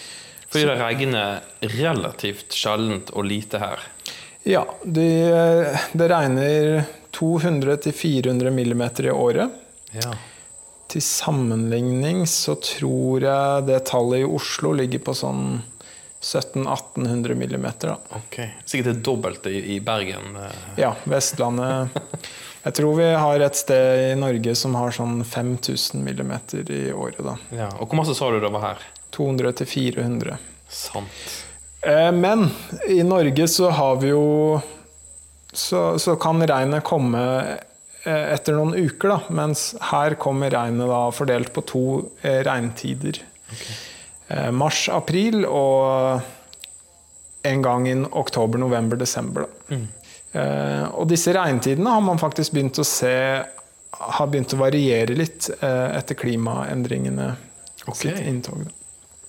[0.49, 3.85] Fordi det regner relativt sjeldent og lite her.
[4.49, 5.07] Ja, de,
[5.93, 9.53] det regner 200-400 millimeter i året.
[9.93, 10.13] Ja.
[10.93, 15.61] Til sammenligning så tror jeg det tallet i Oslo ligger på sånn
[16.23, 17.89] 1700-1800 millimeter.
[17.93, 18.17] Da.
[18.21, 18.39] Ok.
[18.65, 20.37] Sikkert det dobbelte i, i Bergen.
[20.39, 20.59] eh.
[20.79, 21.91] Ja, Vestlandet
[22.63, 27.19] Jeg tror vi har et sted i Norge som har sånn 5000 millimeter i året.
[27.27, 27.35] da.
[27.51, 27.67] Ja.
[27.83, 28.85] Og hvor masse sa du det var her?
[29.17, 30.37] 200-400.
[30.71, 31.25] Sant.
[31.83, 32.47] Eh, Men
[32.89, 34.61] i Norge så har vi jo
[35.53, 37.21] Så, så kan regnet komme
[38.07, 39.19] eh, etter noen uker, da.
[39.37, 41.83] Mens her kommer regnet da fordelt på to
[42.23, 43.19] eh, regntider.
[43.51, 43.75] Eh,
[44.55, 46.21] Mars, april og
[47.43, 49.47] en gang i oktober, november, desember.
[49.69, 49.81] Da.
[50.33, 53.17] Eh, og disse regntidene har man faktisk begynt å se
[54.03, 57.35] har begynt å variere litt eh, etter klimaendringene
[57.93, 58.65] sitt inntog.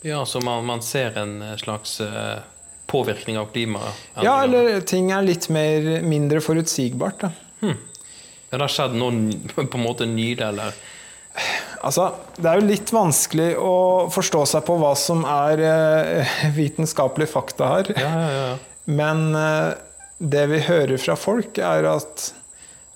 [0.04, 2.40] Ja, så man, man ser en slags eh,
[2.88, 4.00] påvirkning av klimaet?
[4.24, 7.26] Ja, eller ting er litt mer, mindre forutsigbart.
[7.26, 7.32] Da.
[7.64, 9.38] Ja, det har skjedd noe
[9.68, 10.76] på en måte nylig, eller?
[11.84, 13.74] Altså, det er jo litt vanskelig å
[14.14, 17.92] forstå seg på hva som er eh, vitenskapelige fakta her.
[18.00, 18.54] Ja, ja, ja.
[18.88, 19.74] Men eh,
[20.24, 22.30] det vi hører fra folk, er at,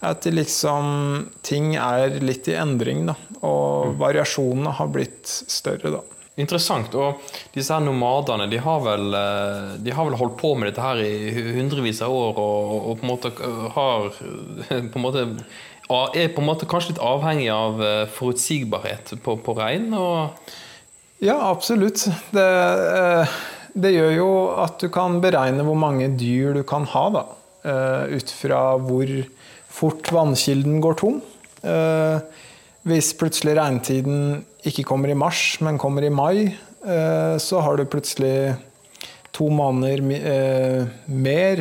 [0.07, 3.03] at liksom, ting er litt i endring.
[3.09, 5.97] Da, og variasjonene har blitt større.
[5.97, 6.03] Da.
[6.37, 6.93] Interessant.
[6.93, 7.23] Og
[7.55, 11.01] disse her nomadene de har, vel, eh, de har vel holdt på med dette her
[11.01, 13.31] i hundrevis av år og, og på en måte
[13.75, 14.11] har
[14.93, 15.25] på en måte,
[15.89, 19.93] er på en måte kanskje litt avhengig av eh, forutsigbarhet på, på regn.
[19.95, 20.55] Og,
[21.23, 22.03] Ja, absolutt.
[22.35, 23.37] Det, eh,
[23.73, 24.27] det gjør jo
[24.61, 27.23] at du kan beregne hvor mange dyr du kan ha, da.
[27.65, 29.09] eh, Ut fra hvor
[29.77, 31.21] fort vannkilden går tom.
[31.63, 32.19] Eh,
[32.87, 36.53] Hvis plutselig regntiden ikke kommer i mars, men kommer i mai,
[36.85, 38.55] eh, så har du plutselig
[39.35, 41.59] to måneder eh, mer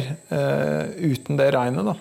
[0.96, 1.96] uten det regnet, da.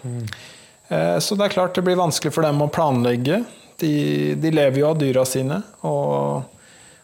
[0.89, 3.43] Eh, Så det er klart det blir vanskelig for dem å planlegge.
[3.81, 5.61] De, de lever jo av dyra sine.
[5.83, 6.43] Og,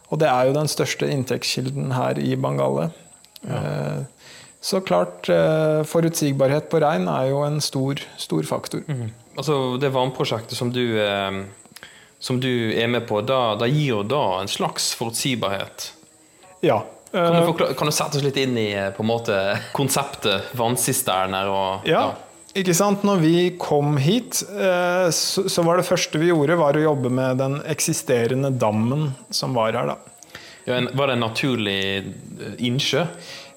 [0.08, 2.90] og det er jo den største inntektskilden her i Bangale.
[3.42, 4.04] Ja.
[4.62, 8.84] Så klart, eh, forutsigbarhet på rein er jo en stor, stor faktor.
[9.36, 11.42] altså det vannprosjektet som du, eh,
[12.22, 15.88] som du er med på, da, da gir jo da en slags forutsigbarhet.
[16.62, 16.84] Ja.
[17.10, 19.40] Kan du, eh, forklare, kan du sette oss litt inn i eh, på en måte
[19.74, 21.50] konseptet vannsisterner?
[21.50, 22.12] Og, Ja,
[22.58, 23.04] ikke sant?
[23.06, 27.40] Når vi kom hit, eh, så var det første vi gjorde, var å jobbe med
[27.40, 29.94] den eksisterende dammen som var her.
[29.94, 29.96] da.
[30.68, 33.06] Ja, var det en naturlig eh, innsjø?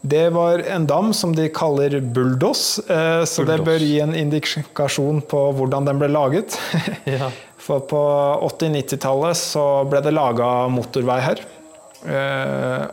[0.06, 5.24] Det var en dam som de kaller bulldoss, eh, så det bør gi en indikasjon
[5.28, 6.58] på hvordan den ble laget.
[7.18, 7.32] Ja.
[7.66, 8.00] For på
[8.46, 11.40] 80-90-tallet så ble det laga motorvei her.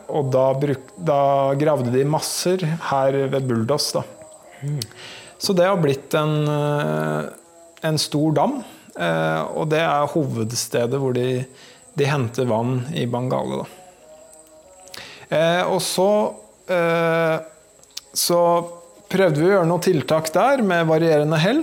[0.09, 1.17] Og da, bruk, da
[1.61, 4.01] gravde de masser her ved Bulldoss, da.
[5.43, 7.23] Så det har blitt en, eh,
[7.81, 8.63] en stor dam.
[8.95, 11.43] eh, og det er hovedstedet hvor de,
[11.97, 13.65] de henter vann i Bangale.
[15.29, 16.09] Eh, og så
[18.15, 18.37] så
[19.11, 21.59] prøvde vi å gjøre noen tiltak der med varierende hell.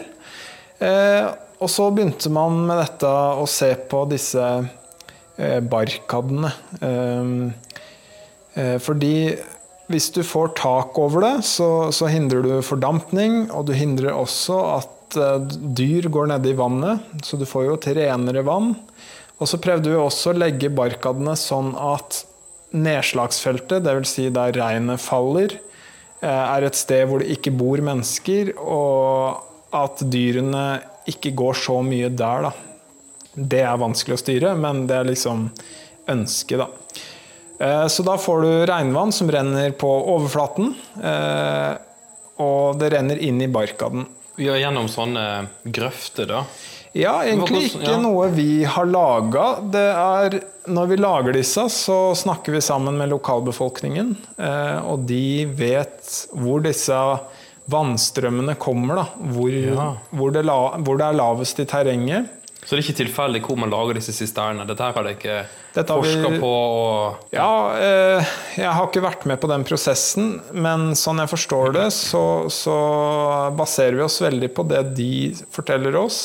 [1.56, 4.44] Og så begynte man med dette å se på disse
[5.72, 6.52] barkadene.
[8.84, 9.14] Fordi
[9.90, 14.58] hvis du får tak over det, så, så hindrer du fordampning, og du hindrer også
[14.76, 15.42] at uh,
[15.76, 18.76] dyr går nede i vannet, så du får jo et renere vann.
[19.40, 22.22] Og så prøvde vi også å legge barkadene sånn at
[22.76, 24.14] nedslagsfeltet, dvs.
[24.14, 25.56] Si der regnet faller,
[26.20, 29.40] eh, er et sted hvor det ikke bor mennesker, og
[29.74, 32.52] at dyrene ikke går så mye der, da.
[33.34, 35.48] Det er vanskelig å styre, men det er liksom
[36.10, 36.68] ønsket, da.
[37.60, 41.74] Eh, Så da får du regnvann som renner på overflaten, eh,
[42.40, 44.06] og det renner inn i barkaden.
[44.40, 46.44] Vi er gjennom sånne grøfter, da.
[46.96, 49.60] Ja, egentlig ikke noe vi har laga.
[50.66, 54.16] Når vi lager disse, så snakker vi sammen med lokalbefolkningen.
[54.38, 56.96] eh, Og de vet hvor disse
[57.70, 59.06] vannstrømmene kommer, da.
[59.30, 59.94] Hvor, Ja.
[60.10, 62.28] hvor, det, hvor det er lavest i terrenget.
[62.60, 64.66] Så det er ikke tilfeldig hvor man lager disse sisternene.
[64.68, 65.38] Dette her har dere ikke
[65.74, 66.50] Dette forska på.
[66.50, 71.74] Og, Ja, eh, jeg har ikke vært med på den prosessen, men sånn jeg forstår
[71.78, 72.78] det, så, så
[73.56, 75.12] baserer vi oss veldig på det de
[75.54, 76.20] forteller oss.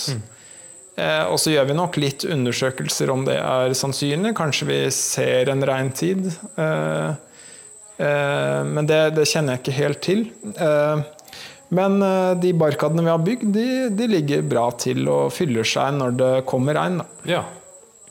[0.96, 4.36] Eh, og så gjør vi nok litt undersøkelser om det er sannsynlig.
[4.38, 6.30] Kanskje vi ser en regntid.
[6.60, 7.10] Eh,
[8.04, 10.28] eh, men det, det kjenner jeg ikke helt til.
[10.56, 11.06] Eh,
[11.74, 15.98] men eh, de barkadene vi har bygd, de, de ligger bra til og fyller seg
[15.98, 17.02] når det kommer regn.
[17.26, 17.42] Ja.
[17.42, 17.46] ja.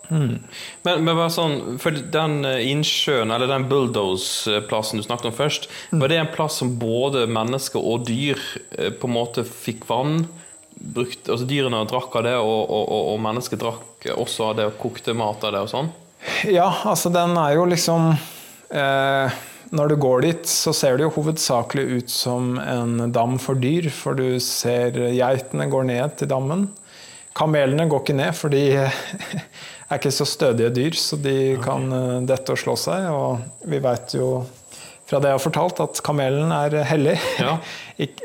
[0.08, 0.42] Men,
[0.82, 6.12] men bare sånn, for den eh, innsjøen, eller den bulldoze-plassen du snakket om først, var
[6.12, 8.40] det en plass som både mennesker og dyr
[8.76, 10.24] eh, på en måte fikk vann?
[10.74, 14.68] Brukt, altså Dyrene drakk av det, og, og, og, og mennesker drakk også av det
[14.68, 15.90] og kokte mat av det og sånn?
[16.48, 21.12] Ja, altså den er jo liksom eh, Når du går dit, så ser det jo
[21.16, 26.66] hovedsakelig ut som en dam for dyr, for du ser geitene går ned til dammen.
[27.34, 28.64] Kamelene går ikke ned, for de
[29.88, 33.08] er ikke så stødige dyr, så de kan eh, dette og slå seg.
[33.10, 34.28] Og vi veit jo
[35.04, 37.18] fra det jeg har fortalt, at kamelen er hellig.
[37.40, 37.58] Ja.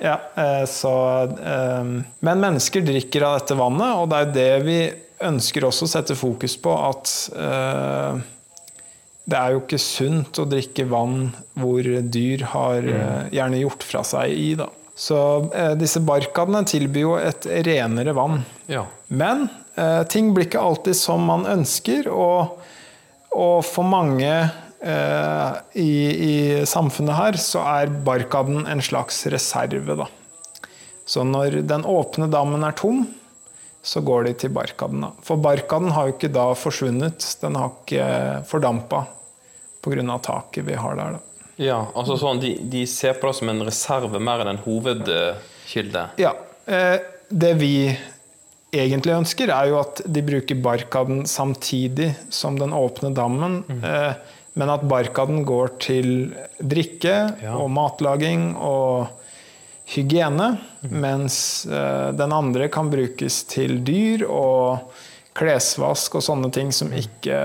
[0.01, 0.91] Ja, eh, så,
[1.29, 1.89] eh,
[2.25, 4.77] men mennesker drikker av dette vannet, og det er jo det vi
[5.29, 6.73] ønsker også å sette fokus på.
[6.73, 8.23] At eh,
[9.29, 11.29] det er jo ikke sunt å drikke vann
[11.59, 13.31] hvor dyr har mm.
[13.35, 14.53] gjerne gjort fra seg i.
[14.59, 14.69] Da.
[14.99, 15.17] Så
[15.55, 18.41] eh, disse barkadene tilbyr jo et renere vann.
[18.71, 18.83] Ja.
[19.07, 19.47] Men
[19.79, 22.57] eh, ting blir ikke alltid som man ønsker, og,
[23.31, 25.91] og for mange eh, i,
[26.25, 26.35] i
[26.67, 30.01] samfunnet her så er barkaden en slags reserve.
[30.01, 30.09] Da.
[31.09, 33.05] Så når den åpne dammen er tom,
[33.81, 35.05] så går de til barkaden.
[35.23, 38.09] For barkaden har jo ikke da forsvunnet, den har ikke
[38.49, 39.05] fordampa
[39.81, 40.19] pga.
[40.19, 41.15] taket vi har der.
[41.15, 41.19] Da.
[41.57, 46.09] ja altså sånn, de, de ser på det som en reserve mer enn en hovedkilde.
[46.19, 46.33] Ja,
[46.67, 47.73] eh, det vi
[48.75, 53.63] egentlig ønsker, er jo at de bruker barkaden samtidig som den åpne dammen.
[53.67, 53.87] Mm.
[54.59, 56.09] men at barkaden går til
[56.59, 57.55] drikke Ja.
[57.55, 59.07] og matlaging og
[59.95, 60.53] hygiene.
[60.81, 64.93] Mens eh, den andre kan brukes til dyr og
[65.39, 67.39] klesvask og sånne ting som ikke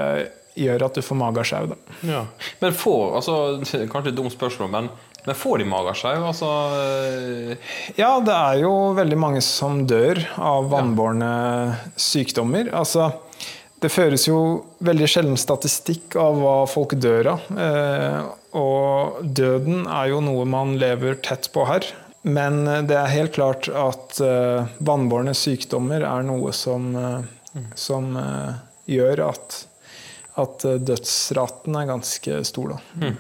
[0.58, 1.74] gjør at du får magesjau.
[2.06, 2.24] Ja.
[2.60, 3.40] Men får altså,
[3.90, 4.88] Kanskje et dumt spørsmål, men,
[5.26, 6.14] men får de magesjau?
[6.30, 11.32] Altså eh, Ja, det er jo veldig mange som dør av vannbårne
[11.98, 12.70] sykdommer.
[12.76, 13.10] Altså,
[13.82, 14.38] det føres jo
[14.84, 17.50] veldig sjelden statistikk av hva folk dør av.
[17.66, 18.22] Eh,
[18.54, 21.90] og døden er jo noe man lever tett på her.
[22.24, 28.54] Men det er helt klart at uh, vannbårne sykdommer er noe som, uh, som uh,
[28.86, 29.58] gjør at,
[30.40, 32.76] at eh, dødsraten er ganske stor.
[32.76, 33.12] Da.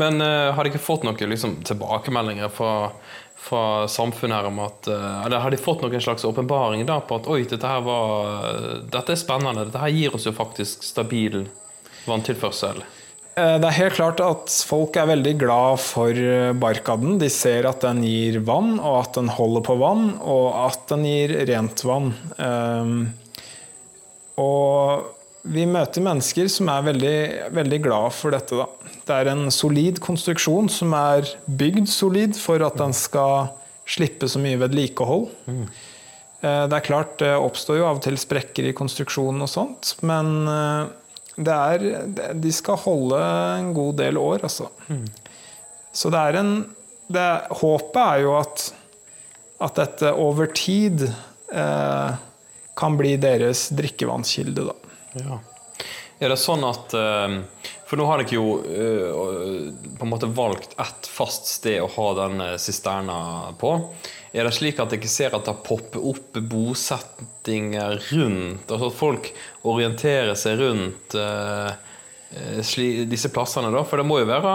[0.00, 2.90] Men eh, har de ikke fått noen liksom, tilbakemeldinger fra,
[3.36, 7.20] fra samfunnet her om at eh, Eller har de fått noen slags åpenbaring da på
[7.20, 11.44] at oi, dette her var Dette er spennende, dette her gir oss jo faktisk stabil
[12.08, 12.82] vanntilførsel?
[13.40, 17.18] Eh, Det er helt klart at folk er veldig glad for eh, barkaden.
[17.20, 21.06] De ser at den gir vann, og at den holder på vann, og at den
[21.08, 22.12] gir rent vann.
[22.38, 23.00] Ehm,
[24.40, 25.04] Og
[25.44, 28.56] vi møter mennesker som er veldig, veldig glad for dette.
[28.56, 28.66] Da.
[29.04, 33.50] Det er en solid konstruksjon som er bygd solid for at den skal
[33.84, 35.28] slippe så mye vedlikehold.
[35.48, 39.94] Eh, Det er klart, det oppstår jo av og til sprekker i konstruksjonen og sånt,
[40.02, 40.46] men
[41.46, 43.20] det er, de skal holde
[43.58, 44.68] en god del år, altså.
[45.92, 46.52] Så det er en
[47.10, 47.26] det,
[47.60, 48.66] Håpet er jo at,
[49.66, 52.10] at dette over tid eh,
[52.78, 54.76] kan bli deres drikkevannskilde, da.
[55.18, 55.38] Ja.
[56.20, 57.36] Er det sånn at eh,
[57.88, 62.08] For nå har dere jo eh, på en måte valgt ett fast sted å ha
[62.24, 63.72] den eh, sisterna på.
[64.36, 68.68] Er det slik at dere ser at det popper opp bosettinger rundt?
[68.68, 69.32] Altså at folk
[69.66, 71.16] orienterer seg rundt
[73.10, 73.82] disse plassene, da?
[73.82, 74.54] For det må jo være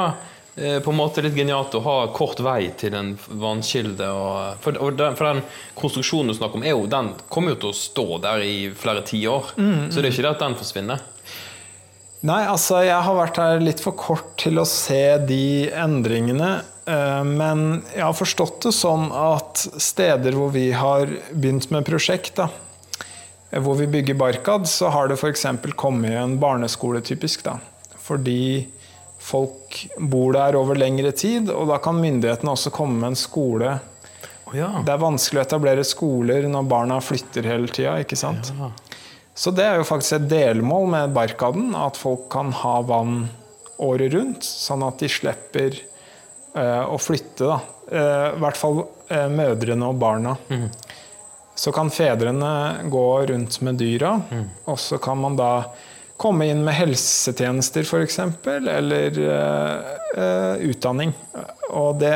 [0.55, 4.07] på en måte litt genialt å ha kort vei til en vannkilde.
[4.63, 5.41] For, den, for den
[5.75, 9.51] konstruksjonen du snakker om, jo, den kommer jo til å stå der i flere tiår.
[9.91, 11.03] Så det er ikke det at den forsvinner.
[12.25, 16.63] Nei, altså jeg har vært her litt for kort til å se de endringene.
[16.87, 22.35] eh, Men jeg har forstått det sånn at steder hvor vi har begynt med prosjekt,
[22.39, 22.49] da,
[23.51, 25.45] eh, hvor vi bygger Barkad, så har det f.eks.
[25.75, 27.43] kommet en barneskole, typisk.
[27.43, 27.59] da.
[28.01, 28.67] Fordi
[29.19, 33.79] folk bor der over lengre tid, og da kan myndighetene også komme med en skole.
[34.85, 38.51] Det er vanskelig å etablere skoler når barna flytter hele tida, ikke sant?
[39.35, 43.25] Så det er jo faktisk et delmål med Barkaden, at folk kan ha vann
[43.83, 45.75] året rundt, sånn at de slipper
[46.55, 47.49] uh, å flytte.
[47.49, 47.57] Da.
[47.91, 50.37] Uh, I hvert fall uh, mødrene og barna.
[51.55, 54.13] Så kan fedrene gå rundt med dyra,
[54.67, 55.51] og så kan man da
[56.19, 58.17] komme inn med helsetjenester f.eks.,
[58.47, 59.19] eller
[60.67, 61.13] utdanning.
[61.75, 62.11] Og det,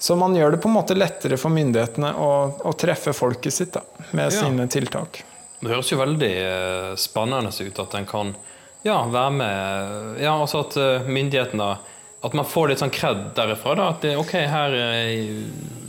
[0.00, 2.30] så man gjør det på en måte lettere for myndighetene å,
[2.68, 4.42] å treffe folket sitt da, med Ja.
[4.44, 5.22] sine tiltak.
[5.58, 8.34] Det høres jo veldig eh, spennende ut at en kan
[8.86, 11.70] ja, være med Ja, altså at eh, myndighetene
[12.22, 13.74] At man får litt sånn kred derifra.
[13.78, 15.42] Da, at det, ok, her eh,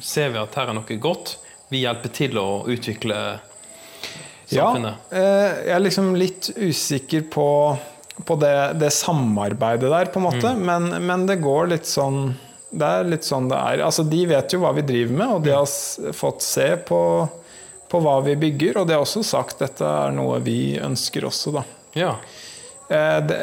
[0.05, 1.37] ser vi at her er noe godt.
[1.69, 3.17] Vi hjelper til å utvikle
[4.49, 5.09] samfunnet.
[5.13, 5.23] Ja,
[5.65, 7.47] jeg er liksom litt usikker på,
[8.25, 10.53] på det, det samarbeidet der, på en måte.
[10.57, 12.31] Men, men det går litt sånn
[12.69, 13.83] Det er litt sånn det er.
[13.85, 17.01] Altså, de vet jo hva vi driver med, og de har fått se på,
[17.89, 18.79] på hva vi bygger.
[18.81, 21.65] Og det er også sagt dette er noe vi ønsker også, da.
[21.97, 22.13] Ja.
[22.89, 23.39] Eh, det,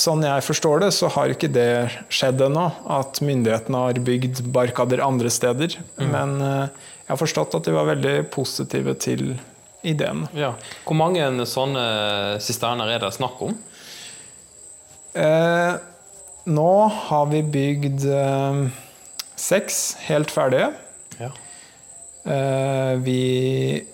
[0.00, 1.68] sånn jeg forstår det, så har ikke det
[2.12, 2.66] skjedd ennå.
[2.90, 5.78] At myndighetene har bygd barkader andre steder.
[6.00, 9.34] Men eh, jeg har forstått at de var veldig positive til
[9.84, 10.24] ideen.
[10.32, 10.54] ja.
[10.86, 11.84] Hvor mange sånne
[12.40, 13.52] sisterner er det snakk om?
[15.14, 15.74] Eh,
[16.50, 18.62] nå har vi bygd eh,
[19.38, 20.72] seks helt ferdige.
[21.20, 21.30] Ja.
[22.24, 23.84] Eh, vi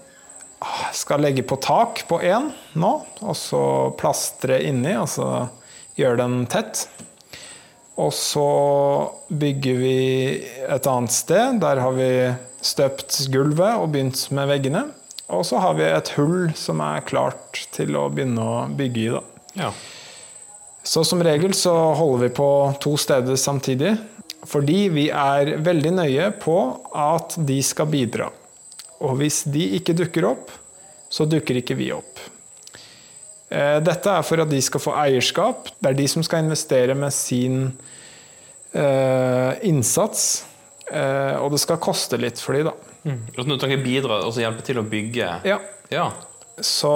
[0.93, 3.63] skal legge på tak på én nå, og så
[3.99, 5.49] plastre inni, altså
[5.99, 6.85] gjøre den tett.
[8.01, 8.47] Og så
[9.29, 9.97] bygger vi
[10.65, 11.59] et annet sted.
[11.61, 12.11] Der har vi
[12.65, 14.87] støpt gulvet og begynt med veggene.
[15.31, 19.11] Og så har vi et hull som er klart til å begynne å bygge i.
[19.61, 19.71] Ja.
[20.83, 22.49] Så som regel så holder vi på
[22.83, 23.95] to steder samtidig.
[24.49, 26.57] Fordi vi er veldig nøye på
[26.97, 28.31] at de skal bidra.
[29.05, 30.53] Og hvis de ikke dukker opp,
[31.11, 32.21] så dukker ikke vi opp.
[33.51, 35.73] Eh, Dette er for at de skal få eierskap.
[35.81, 37.65] Det er de som skal investere med sin
[38.73, 40.47] eh, innsats.
[40.91, 42.75] Eh, og det skal koste litt for dem, da.
[43.01, 43.21] Mm.
[43.35, 45.57] Du tenker bidra og hjelpe til å bygge Ja.
[45.91, 46.11] Ja.
[46.61, 46.93] Så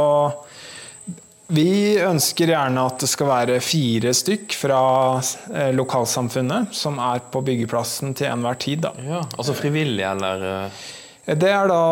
[1.52, 4.80] vi ønsker gjerne at det skal være fire stykk fra
[5.52, 8.88] eh, lokalsamfunnet som er på byggeplassen til enhver tid.
[9.04, 9.20] Ja.
[9.36, 10.84] Altså frivillige, eller eh,
[11.44, 11.82] Det er da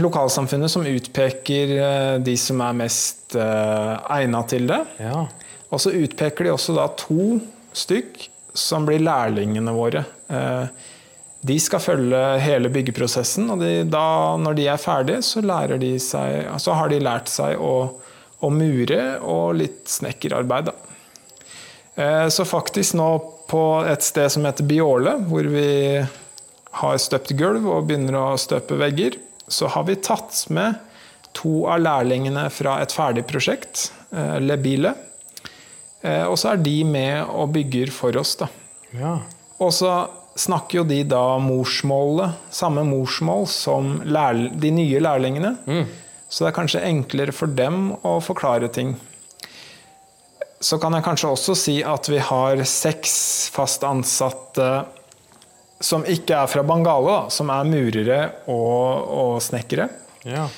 [0.00, 4.80] lokalsamfunnet som utpeker eh, de som er mest egnet til det.
[5.02, 5.26] Ja.
[5.74, 7.40] Og så utpeker de også da to
[7.74, 10.04] stykk som blir lærlingene våre.
[10.30, 10.66] Eh,
[11.44, 14.06] De skal følge hele byggeprosessen, og de, da,
[14.40, 17.90] når de er ferdige, så, lærer de seg, så har de lært seg å,
[18.42, 20.70] å mure og litt snekkerarbeid.
[20.70, 20.74] Da.
[21.96, 23.08] Eh, Så faktisk nå
[23.48, 26.00] på et sted som heter Biåle, hvor vi
[26.74, 29.18] har støpt gulv og begynner å støpe vegger,
[29.48, 30.74] så har vi tatt med
[31.36, 34.94] to av lærlingene fra et ferdig prosjekt, eh, Lebile.
[36.02, 38.48] Eh, Og så er de med og bygger for oss, da.
[38.92, 39.18] ja.
[39.60, 45.52] Og så snakker jo de da morsmålet, samme morsmål som de nye lærlingene.
[46.34, 48.96] Så det er kanskje enklere for dem å forklare ting.
[50.58, 53.12] Så kan jeg kanskje også si at vi har seks
[53.54, 54.70] fast ansatte
[55.84, 58.18] som ikke er fra Bangala, som er murere
[58.50, 59.88] og, og snekkere.
[60.26, 60.48] ja.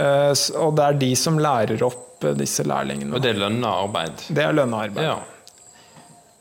[0.00, 0.30] Uh,
[0.62, 3.12] Og det er de som lærer opp disse lærlingene.
[3.16, 4.22] Og det er lønna arbeid.
[4.32, 5.08] Det er lønna arbeid.
[5.10, 5.16] Ja.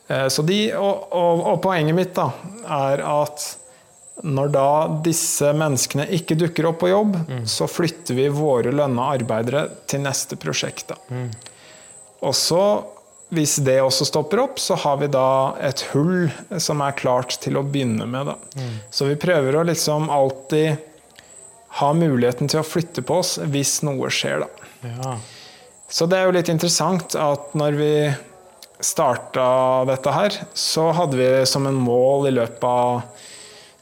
[0.08, 2.30] Uh, Så de, og, og, og poenget mitt da,
[2.64, 3.48] er at
[4.24, 4.70] når da
[5.06, 7.16] disse menneskene ikke dukker opp på jobb,
[7.48, 10.92] så flytter vi våre lønna arbeidere til neste prosjekt.
[10.92, 11.22] Da.
[12.28, 12.64] Og så,
[13.32, 16.28] hvis det også stopper opp, så har vi da et hull
[16.60, 18.34] som er klart til å begynne med.
[18.34, 18.70] Da.
[18.92, 20.86] Så vi prøver å liksom alltid
[21.80, 24.44] ha muligheten til å flytte på oss hvis noe skjer.
[24.44, 24.72] Da.
[24.90, 25.18] Ja.
[25.90, 27.94] Så det er jo litt interessant at når vi
[28.84, 29.46] starta
[29.90, 33.02] dette her, så hadde vi som en mål i løpet av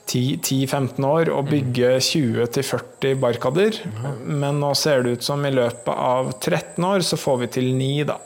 [0.07, 3.81] 10-15 år å bygge 20-40 barkader.
[4.23, 7.69] Men nå ser det ut som i løpet av 13 år så får vi til
[7.75, 8.17] 9, da.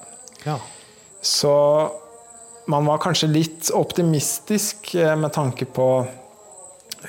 [0.46, 0.60] ja.
[1.22, 1.54] Så
[2.66, 5.88] man var kanskje litt optimistisk eh, med tanke på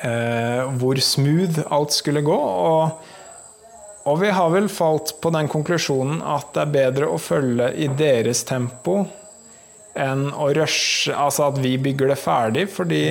[0.01, 2.37] eh, hvor smooth alt skulle gå.
[2.37, 3.09] Og,
[4.09, 7.89] og vi har vel falt på den konklusjonen at det er bedre å følge i
[7.89, 9.03] deres tempo
[9.93, 12.69] enn å rushe, altså at vi bygger det ferdig.
[12.73, 13.05] fordi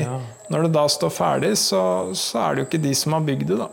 [0.52, 1.82] når det da står ferdig, så,
[2.18, 3.70] så er det jo ikke de som har bygd det, da.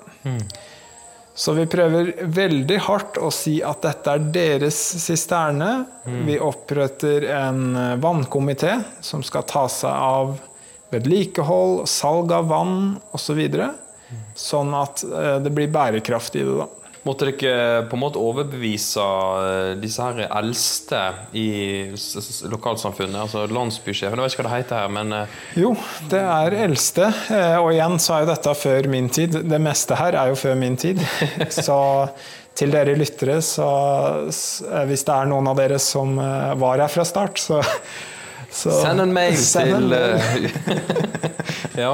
[1.38, 5.84] Så vi prøver veldig hardt å si at dette er deres sisterne.
[6.26, 8.72] Vi oppretter en eh, vannkomité
[9.06, 10.32] som skal ta seg av
[10.90, 12.80] vedlikehold, salg av vann
[13.14, 13.38] osv.
[14.34, 16.58] Så sånn at eh, det blir bærekraft i det.
[16.58, 16.66] da.
[17.06, 20.98] Måtte dere på en måte overbevise eh, disse her eldste
[21.38, 21.44] i
[22.50, 25.70] lokalsamfunnet, altså landsbysjefen, jeg vet ikke hva det heter her, men eh, Jo,
[26.10, 27.06] det er eldste.
[27.32, 29.38] eh, Og igjen så er jo dette før min tid.
[29.48, 31.00] Det meste her er jo før min tid.
[31.54, 31.78] Så
[32.58, 33.68] til dere lyttere, så
[34.26, 37.60] eh, hvis det er noen av dere som eh, var her fra start, så,
[38.50, 40.50] så send en mail send en til mail.
[40.50, 41.92] eh, Ja.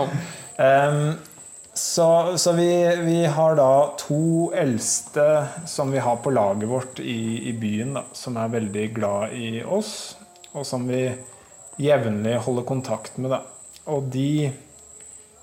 [1.74, 7.48] Så så vi, vi har da to eldste som vi har på laget vårt i,
[7.48, 10.14] i byen, da, som er veldig glad i oss,
[10.52, 11.08] og som vi
[11.82, 13.34] jevnlig holder kontakt med.
[13.34, 13.42] Da.
[13.90, 14.52] Og de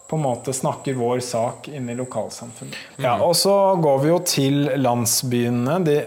[0.07, 2.75] på en måte snakker vår sak inn i lokalsamfunnet.
[2.99, 5.77] Ja, og så går vi jo til landsbyene.
[5.87, 6.01] De,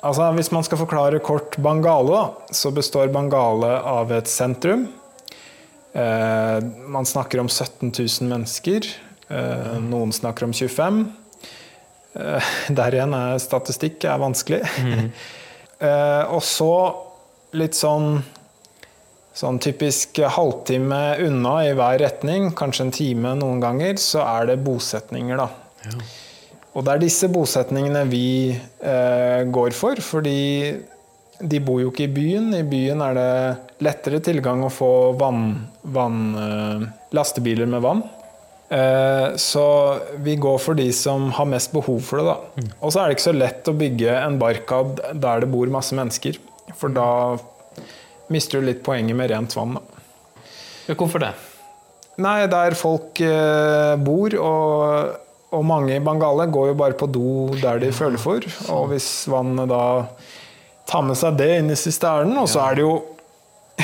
[0.00, 4.86] altså hvis man skal forklare kort Bangale, da, så består Bangale av et sentrum.
[5.92, 6.56] Eh,
[6.88, 8.88] man snakker om 17 000 mennesker.
[9.30, 11.04] Eh, noen snakker om 25.
[12.18, 12.50] Eh,
[12.80, 14.60] der igjen er statistikk er vanskelig.
[15.86, 16.74] eh, og så
[17.58, 18.20] litt sånn
[19.40, 24.56] Sånn typisk halvtime unna i hver retning, kanskje en time noen ganger, så er det
[24.66, 25.46] bosetninger, da.
[26.74, 30.74] Og det er disse bosetningene vi eh, går for, fordi
[31.40, 32.50] de bor jo ikke i byen.
[32.58, 33.30] I byen er det
[33.86, 34.90] lettere tilgang å få
[35.22, 35.46] vann,
[35.94, 36.84] vann, eh,
[37.16, 38.04] lastebiler med vann.
[38.70, 39.64] Eh, Så
[40.22, 42.26] vi går for de som har mest behov for det.
[42.30, 42.74] da.
[42.80, 45.96] Og så er det ikke så lett å bygge en barkad der det bor masse
[45.96, 46.38] mennesker.
[46.78, 47.36] For da
[48.30, 49.74] mister du litt poenget med rent vann.
[49.80, 50.94] da.
[50.94, 51.32] Hvorfor det?
[52.20, 55.16] Nei, der folk eh, bor, og,
[55.54, 58.44] og mange i Bangale går jo bare på do der de føler for.
[58.74, 59.82] Og hvis vannet da
[60.90, 62.94] tar med seg det inn i sisternen, og så er det jo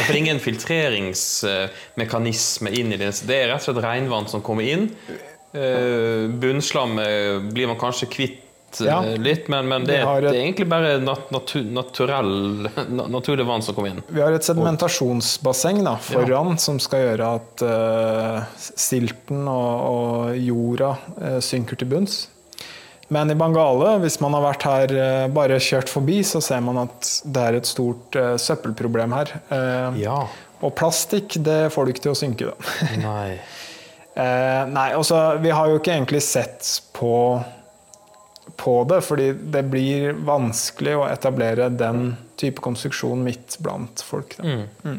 [0.07, 3.11] For det er ingen filtreringsmekanisme inn i det.
[3.27, 4.85] Det er rett og slett regnvann som kommer inn.
[5.57, 6.93] Eh, Bunnslam
[7.53, 8.43] blir man kanskje kvitt
[8.81, 8.99] eh, Ja.
[9.17, 12.69] litt, men, men det, et- det er egentlig bare nat natu naturell,
[13.17, 14.03] naturlig vann som kommer inn.
[14.13, 20.91] Vi har et sedimentasjonsbasseng da, foran som skal gjøre at uh, silten og, og jorda
[21.17, 22.27] uh, synker til bunns.
[23.09, 26.81] Men i Bangale, hvis man har vært her eh, bare kjørt forbi, så ser man
[26.87, 29.31] at det er et stort uh, søppelproblem her.
[29.51, 30.19] Uh, Ja.
[30.65, 32.75] Og plastikk, det får du ikke til å synke, da.
[33.05, 33.37] Nei.
[34.17, 37.13] Uh, nei, også, vi har jo ikke egentlig sett på,
[38.57, 44.39] på det, fordi det blir vanskelig å etablere den type konstruksjon midt blant folk.
[44.41, 44.97] Da.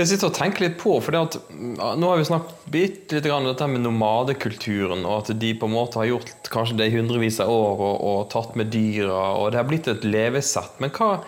[0.00, 3.44] Jeg sitter og tenker litt på, for at, nå har vi snakket litt, litt om
[3.44, 7.36] dette med nomadekulturen, og at de på en måte har gjort kanskje det i hundrevis
[7.44, 10.78] av år og, og tatt med dyra, og det har blitt et levesett.
[10.80, 11.18] Men hva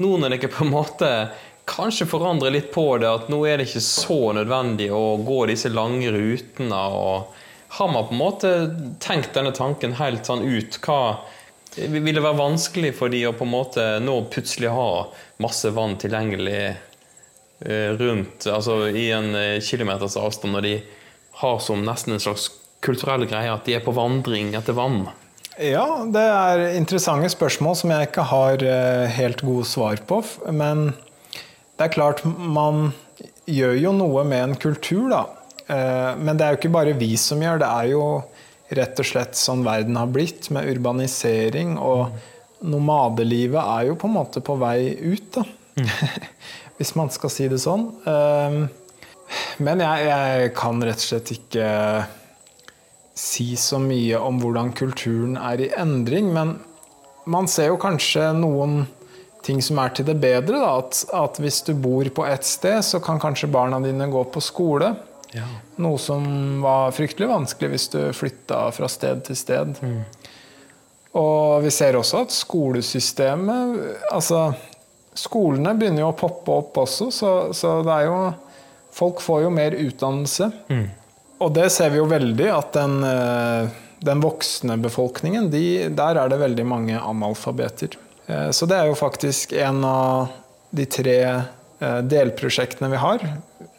[0.00, 1.10] nå når dere på en måte
[1.68, 5.68] kanskje forandrer litt på det, at nå er det ikke så nødvendig å gå disse
[5.72, 7.36] lange rutene, og
[7.76, 8.54] har man på en måte
[9.04, 10.80] tenkt denne tanken helt sånn ut?
[10.80, 11.20] Hva
[11.76, 14.88] vil det være vanskelig for de å på en måte nå plutselig ha
[15.44, 16.62] masse vann tilgjengelig
[18.00, 20.74] rundt, altså i en eh, kilometers avstand, når de
[21.42, 22.50] har som nesten en slags
[22.82, 25.04] kulturell greie at de er på vandring etter vann.
[25.60, 30.22] Ja, det er interessante spørsmål som jeg ikke har eh, helt gode svar på.
[30.50, 30.94] Men
[31.76, 32.92] det er klart, man
[33.46, 35.22] gjør jo noe med en kultur, da.
[35.68, 37.68] Eh, Men det er jo ikke bare vi som gjør det.
[37.68, 38.04] er jo
[38.72, 41.76] rett og slett sånn verden har blitt, med urbanisering.
[41.78, 42.16] Og
[42.64, 45.44] nomadelivet er jo på en måte på vei ut, da.
[46.78, 47.88] Hvis man skal si det sånn.
[48.06, 48.62] Eh,
[49.64, 51.68] Men jeg, jeg kan rett og slett ikke
[53.16, 56.58] si så mye om hvordan kulturen er i endring, men
[57.28, 58.82] man ser jo kanskje noen
[59.44, 60.58] ting som er til det bedre.
[60.60, 60.72] Da.
[60.82, 64.42] At, at hvis du bor på ett sted, så kan kanskje barna dine gå på
[64.44, 64.92] skole.
[65.80, 66.24] Noe som
[66.64, 69.80] var fryktelig vanskelig hvis du flytta fra sted til sted.
[71.16, 73.80] Og vi ser også at skolesystemet
[74.12, 74.52] Altså,
[75.18, 78.18] skolene begynner jo å poppe opp også, så, så det er jo
[78.92, 80.50] Folk får jo mer utdannelse.
[81.40, 83.70] Og det ser vi jo veldig, at den, eh,
[84.04, 87.96] den voksne befolkningen, de, der er det veldig mange analfabeter.
[88.26, 90.28] Eh, Så det er jo faktisk en av
[90.76, 93.24] de tre eh, delprosjektene vi har.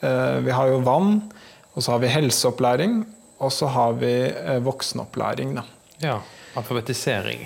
[0.02, 1.22] Vi har jo vann,
[1.78, 3.04] og så har vi helseopplæring,
[3.38, 4.16] og så har vi
[4.66, 5.54] voksenopplæring.
[5.56, 5.64] Da.
[6.02, 6.18] Ja,
[6.60, 7.46] alfabetisering.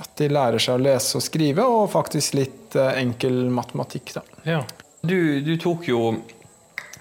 [0.00, 4.14] At de lærer seg å lese og skrive, og faktisk litt eh, enkel matematikk.
[4.16, 4.24] Da.
[4.46, 4.60] Ja.
[5.00, 6.02] Du, du tok jo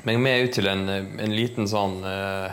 [0.08, 2.48] meg med ut til en, en liten sånn uh,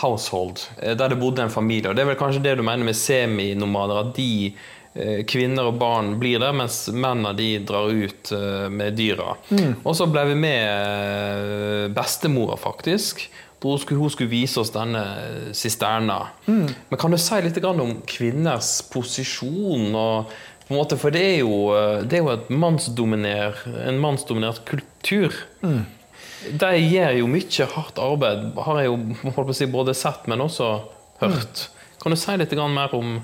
[0.00, 1.90] household eh, der det bodde en familie.
[1.90, 5.80] Og det er vel kanskje det du mener med seminomader, at de uh, kvinner og
[5.80, 9.34] barn blir der, mens mennene de drar ut uh, med dyra.
[9.82, 13.28] Og så ble vi med bestemora, faktisk.
[13.62, 15.02] Hun skulle, hun skulle vise oss denne
[15.56, 16.18] sisterna.
[16.46, 19.94] Men kan du si litt om kvinners posisjon?
[19.96, 20.34] og
[20.72, 23.54] måte, For det er jo, eh, det er jo et mannsdominer,
[23.86, 25.34] en mannsdominert kultur.
[26.46, 30.82] De gjør jo mye hardt arbeid, har jeg jo si, både sett, men også
[31.22, 31.68] hørt.
[32.02, 33.20] Kan du si litt mer om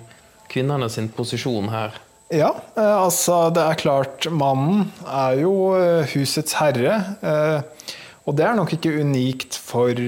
[0.50, 1.98] kvinnene sin posisjon her?
[2.32, 7.02] Ja, eh, altså det er klart Mannen er jo eh, husets herre.
[8.26, 9.98] Og det er nok ikke unikt for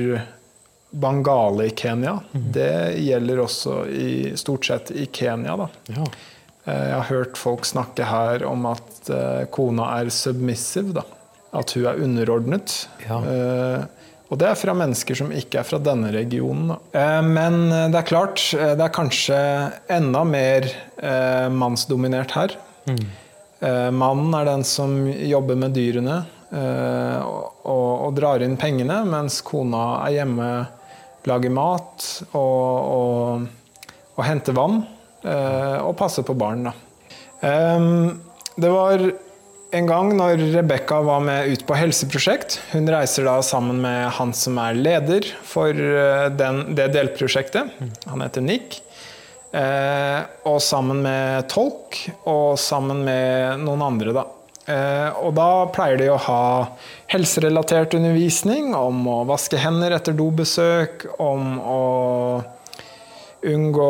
[0.95, 2.21] Bangale i Kenya.
[2.33, 5.57] Det gjelder også i, stort sett i Kenya.
[5.59, 5.69] da.
[5.91, 6.05] Ja.
[6.67, 10.95] Eh, Jeg har hørt folk snakke her om at eh, kona er submissive.
[10.95, 11.03] da.
[11.55, 12.77] At hun er underordnet.
[13.09, 13.19] Ja.
[13.25, 13.85] Eh,
[14.33, 16.71] Og det er fra mennesker som ikke er fra denne regionen.
[17.29, 17.59] Men
[17.93, 19.37] det er klart, det er kanskje
[19.93, 20.65] enda mer
[21.53, 22.55] mannsdominert her.
[22.89, 23.05] Mm.
[23.95, 26.23] Mannen er den som jobber med dyrene
[26.55, 30.49] og, og, og drar inn pengene, mens kona er hjemme,
[31.29, 33.47] lager mat og,
[34.15, 34.83] og, henter vann
[35.25, 36.69] eh, og passer på barn.
[36.69, 36.75] Da.
[37.49, 38.21] Ehm,
[38.55, 39.03] Det var
[39.75, 42.61] en gang når Rebekka var med ut på helseprosjekt.
[42.71, 47.73] Hun reiser da sammen med han som er leder for eh, den, det delprosjektet.
[48.07, 48.79] Han heter Nick.
[49.55, 54.25] Eh, og sammen med tolk, og sammen med noen andre, da.
[54.65, 56.43] Eh, og da pleier de å ha
[57.13, 61.81] helserelatert undervisning om å vaske hender etter dobesøk, om å
[63.45, 63.89] unngå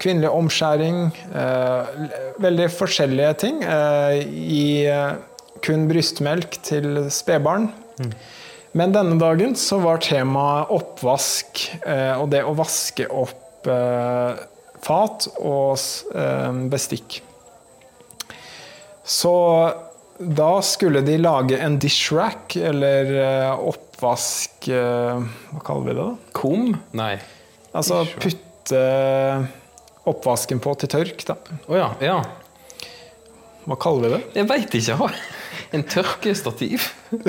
[0.00, 1.02] kvinnelig omskjæring.
[1.36, 2.06] Eh,
[2.40, 3.60] veldig forskjellige ting.
[3.60, 4.88] Eh, gi
[5.64, 7.68] kun brystmelk til spedbarn.
[8.74, 11.60] Men denne dagen så var temaet oppvask
[12.18, 13.68] og det å vaske opp
[14.84, 15.78] fat og
[16.72, 17.20] bestikk.
[19.04, 19.34] Så
[20.18, 26.00] da skulle de lage en dish rack, eller eh, oppvask eh, Hva kaller vi det,
[26.00, 26.32] da?
[26.38, 26.70] Kum?
[26.96, 27.16] Nei.
[27.74, 28.80] Altså putte
[30.08, 31.36] oppvasken på til tørk, da.
[31.66, 31.90] Oh, ja.
[32.04, 32.20] ja.
[33.64, 34.22] Hva kaller vi det?
[34.38, 35.10] Jeg veit ikke.
[35.74, 36.88] En tørkestativ?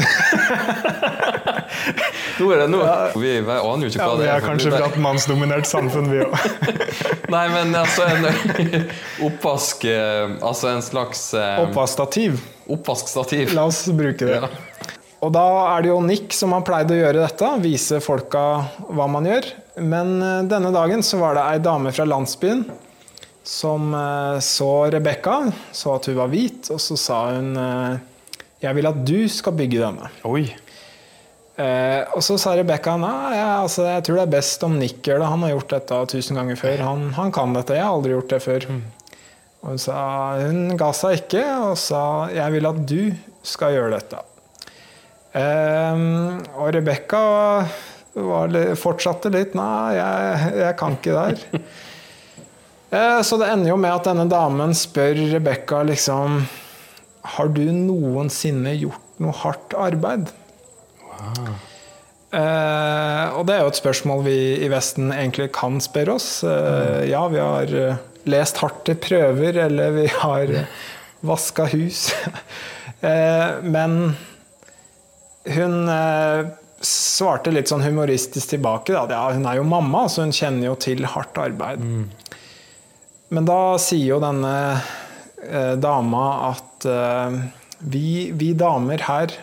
[2.39, 2.79] nå er det nå.
[3.21, 4.43] Vi aner jo ikke hva det er.
[4.43, 6.35] kanskje fra et mannsdominert samfunn, vi òg.
[7.35, 8.27] Nei, men altså en
[9.27, 12.37] oppvask eh, Altså en slags eh, Oppvaskstativ.
[12.71, 13.53] oppvaskstativ.
[13.57, 14.39] La oss bruke det.
[14.43, 14.49] Ja.
[15.25, 18.41] Og da er det jo Nick som har pleid å gjøre dette, vise folka
[18.93, 19.47] hva man gjør.
[19.81, 22.65] Men eh, denne dagen så var det ei dame fra landsbyen
[23.45, 25.39] som eh, så Rebekka,
[25.73, 27.55] så at hun var hvit, og så sa hun
[28.61, 30.07] Jeg vil at du skal bygge denne.
[30.25, 30.45] Oi.
[31.55, 34.99] Eh, og så sa Rebekka nei, ja, altså, jeg tror det er best om Nick
[35.07, 35.31] gjør det.
[35.31, 36.83] Han har gjort dette tusen ganger før.
[36.83, 37.77] Han, han kan dette.
[37.77, 38.67] Jeg har aldri gjort det før.
[39.63, 39.97] Og hun, sa,
[40.43, 42.03] hun ga seg ikke og sa
[42.33, 42.99] jeg vil at du
[43.45, 44.21] skal gjøre dette.
[45.35, 46.05] Eh,
[46.59, 47.25] og Rebekka
[48.79, 51.45] fortsatte litt nei, jeg, jeg kan ikke der.
[52.93, 56.35] Eh, så det ender jo med at denne damen spør Rebekka liksom
[57.33, 60.29] Har du noensinne gjort noe hardt arbeid?
[62.35, 66.29] Eh, og det er jo et spørsmål vi i Vesten egentlig kan spørre oss.
[66.43, 70.83] Eh, ja, vi har eh, lest hardt til prøver, eller vi har uh,
[71.29, 72.09] vaska hus.
[73.05, 74.15] uh, men
[75.45, 75.75] hun
[76.81, 78.95] svarte litt sånn humoristisk tilbake.
[78.95, 79.05] Da.
[79.13, 81.83] Ja, hun er jo mamma, så hun kjenner jo til hardt arbeid.
[83.29, 84.55] Men da sier jo denne
[85.77, 86.87] dama at
[87.93, 89.37] vi, vi damer her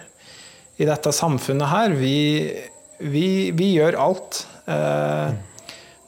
[0.82, 2.50] i dette samfunnet her, vi,
[2.98, 4.42] vi, vi gjør alt.
[4.66, 5.34] Eh,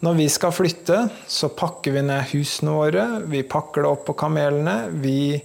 [0.04, 0.98] når vi skal flytte,
[1.30, 4.90] så pakker vi ned husene våre, vi pakker det opp på kamelene.
[5.00, 5.38] Vi,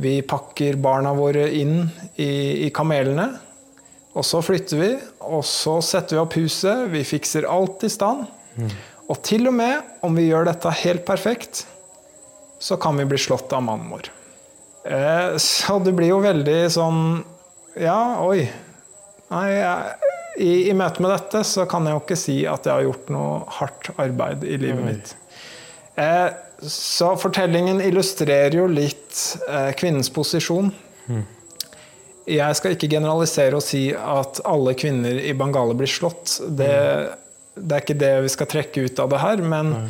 [0.00, 1.82] vi pakker barna våre inn
[2.14, 3.26] i, i kamelene.
[4.16, 4.92] Og så flytter vi,
[5.22, 6.86] og så setter vi opp huset.
[6.94, 8.24] Vi fikser alt i stand.
[9.10, 11.64] Og til og med om vi gjør dette helt perfekt,
[12.60, 14.10] så kan vi bli slått av mannen vår.
[14.84, 17.02] Eh, så det blir jo veldig sånn
[17.78, 18.48] Ja, oi.
[19.30, 20.10] Nei, jeg,
[20.40, 23.10] i, I møte med dette så kan jeg jo ikke si at jeg har gjort
[23.14, 25.12] noe hardt arbeid i livet mitt.
[26.00, 26.28] Eh,
[26.66, 30.72] så fortellingen illustrerer jo litt eh, kvinnens posisjon.
[32.30, 36.36] Jeg skal ikke generalisere og si at alle kvinner i Bangale blir slått.
[36.46, 36.70] Det,
[37.56, 39.42] det er ikke det vi skal trekke ut av det her.
[39.42, 39.88] Men Nei.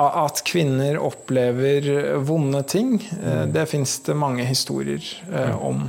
[0.00, 3.52] at kvinner opplever vonde ting, mm.
[3.54, 5.86] det fins det mange historier eh, om.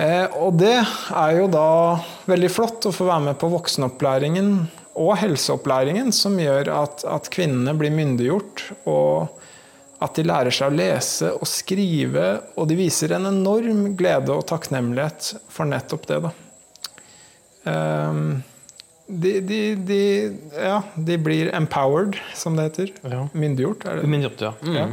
[0.00, 1.98] Eh, og det er jo da
[2.30, 4.54] veldig flott å få være med på voksenopplæringen
[5.00, 9.38] og helseopplæringen, som gjør at, at kvinnene blir myndiggjort, og
[10.02, 12.28] at de lærer seg å lese og skrive,
[12.58, 16.18] og de viser en enorm glede og takknemlighet for nettopp det.
[16.24, 16.32] Da.
[17.72, 18.26] Ehm,
[19.06, 20.02] de, de, de,
[20.56, 22.92] ja, de blir empowered, som det heter.
[23.04, 23.26] Ja.
[23.32, 24.10] Myndiggjort, er det?
[24.10, 24.52] Myndiggjort, ja.
[24.64, 24.76] Mm.
[24.76, 24.86] Ja.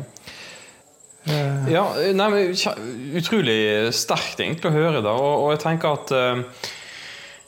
[1.30, 3.60] Eh, Ja, nei, men Utrolig
[3.96, 5.14] sterkt egentlig å høre det.
[5.14, 6.42] Og, og jeg tenker at eh,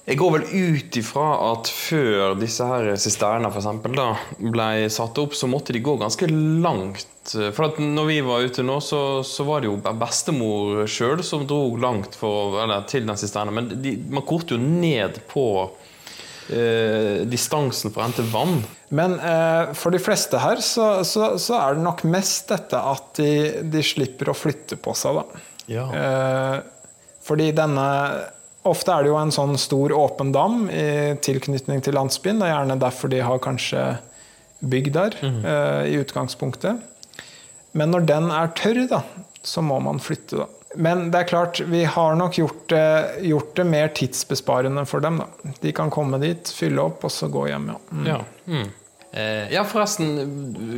[0.10, 4.08] Jeg går vel ut ifra at før disse her sisternene for eksempel, da,
[4.42, 7.08] ble satt opp, så måtte de gå ganske langt.
[7.30, 11.46] For at når vi var ute nå, så, så var det jo bestemor sjøl som
[11.48, 13.54] dro langt for, eller, til den sisterna.
[13.54, 15.46] Men de, man korte jo ned på
[16.50, 18.62] eh, distansen for å hente vann.
[18.90, 23.14] Men eh, for de fleste her så, så, så er det nok mest dette at
[23.20, 23.32] de,
[23.72, 25.48] de slipper å flytte på seg, da.
[25.72, 25.88] Ja.
[25.96, 26.60] Eh,
[27.22, 27.88] fordi denne
[28.62, 32.38] Ofte er det jo en sånn stor åpen dam i tilknytning til landsbyen.
[32.38, 33.86] Det er gjerne derfor de har kanskje
[34.62, 36.84] bygd der eh, i utgangspunktet.
[37.74, 39.02] Men når den er tørr, da,
[39.42, 40.61] så må man flytte, da.
[40.76, 42.86] Men det er klart, vi har nok gjort det,
[43.28, 45.20] gjort det mer tidsbesparende for dem.
[45.20, 45.56] Da.
[45.62, 47.74] De kan komme dit, fylle opp, og så gå hjem.
[47.74, 47.80] Ja.
[47.92, 48.06] Mm.
[48.08, 48.20] Ja.
[48.48, 48.70] Mm.
[49.12, 50.14] Eh, ja, forresten.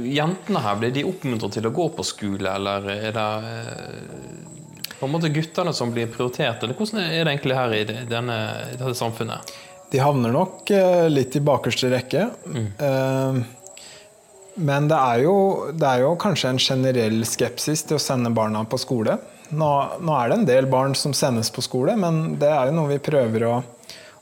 [0.10, 4.54] Jentene her, blir de oppmuntret til å gå på skole, eller er det eh,
[4.98, 6.64] på en måte guttene som blir prioritert?
[6.64, 8.39] Eller hvordan er det egentlig her i denne,
[8.72, 9.54] i dette samfunnet?
[9.94, 12.30] De havner nok eh, litt i bakerste rekke.
[12.82, 13.44] Eh,
[14.56, 15.36] Men det er, jo,
[15.74, 19.18] det er jo kanskje en generell skepsis til å sende barna på skole.
[19.54, 19.70] Nå,
[20.01, 22.91] nå er det en del barn som sendes på skole, men det er jo noe
[22.93, 23.56] vi prøver å,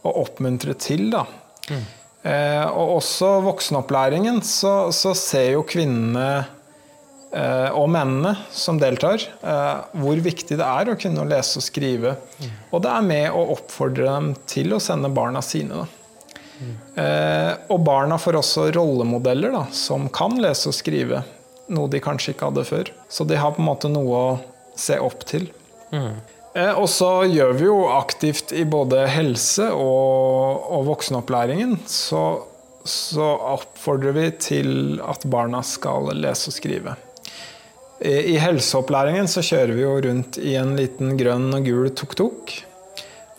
[0.08, 1.10] å oppmuntre til.
[1.14, 1.26] da.
[2.22, 6.44] Eh, og også voksenopplæringen så, så ser jo kvinnene
[7.34, 12.16] eh, og mennene som deltar, eh, hvor viktig det er å kunne lese og skrive.
[12.70, 15.82] Og det er med å oppfordre dem til å sende barna sine.
[15.82, 16.01] Da.
[16.96, 21.24] Eh, og barna får også rollemodeller da, som kan lese og skrive,
[21.72, 22.92] noe de kanskje ikke hadde før.
[23.10, 24.38] Så de har på en måte noe å
[24.78, 25.50] se opp til.
[25.92, 31.78] Eh, og så gjør vi jo aktivt i både helse og, og voksenopplæringen.
[31.90, 32.24] Så,
[32.84, 34.74] så oppfordrer vi til
[35.06, 36.98] at barna skal lese og skrive.
[38.02, 42.58] I, I helseopplæringen så kjører vi jo rundt i en liten grønn og gul tuk-tuk.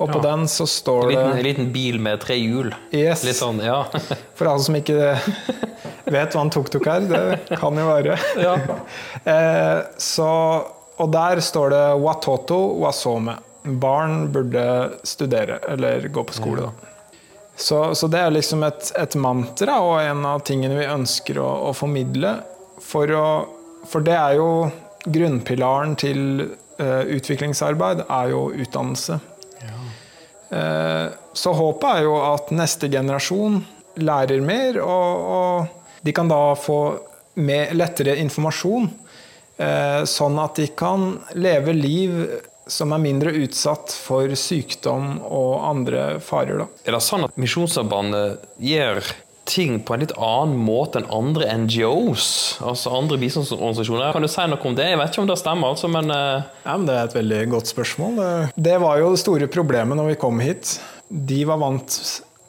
[0.03, 2.73] Og på den så står det en liten bil med tre hjul.
[2.91, 3.25] Yes.
[3.27, 3.85] Litt sånn, ja.
[4.39, 5.15] For alle som ikke
[6.17, 8.19] vet hva en tuk-tuk er, det kan jo være.
[9.23, 10.29] Eh, så,
[10.99, 13.37] og der står det 'watoto wasome'.
[13.63, 14.65] Barn burde
[15.07, 16.89] studere, eller gå på skole, da.
[17.57, 21.49] Så, så det er liksom et, et mantra og en av tingene vi ønsker å,
[21.69, 22.41] å formidle.
[22.83, 23.29] For, å,
[23.87, 24.49] for det er jo
[25.07, 29.21] grunnpilaren til eh, utviklingsarbeid, er jo utdannelse.
[30.53, 33.63] Eh, så håpet er jo at neste generasjon
[34.03, 36.79] lærer mer, og, og de kan da få
[37.41, 38.89] mer, lettere informasjon,
[39.57, 42.17] eh, sånn at de kan leve liv
[42.73, 46.63] som er mindre utsatt for sykdom og andre farer.
[46.63, 46.69] Da.
[46.87, 49.03] Er det sånn at Misjonssambandet gjør
[49.45, 52.27] ting på en litt annen måte enn andre NGOs?
[52.63, 54.13] Altså andre bistandsorganisasjoner?
[54.15, 54.87] Kan du si noe om det?
[54.93, 57.41] Jeg vet ikke om det stemmer, altså, men eh, Ja, men Det er et veldig
[57.57, 58.21] godt spørsmål.
[58.57, 60.77] Det- var jo det store problemet når vi kom hit.
[61.11, 61.99] De var vant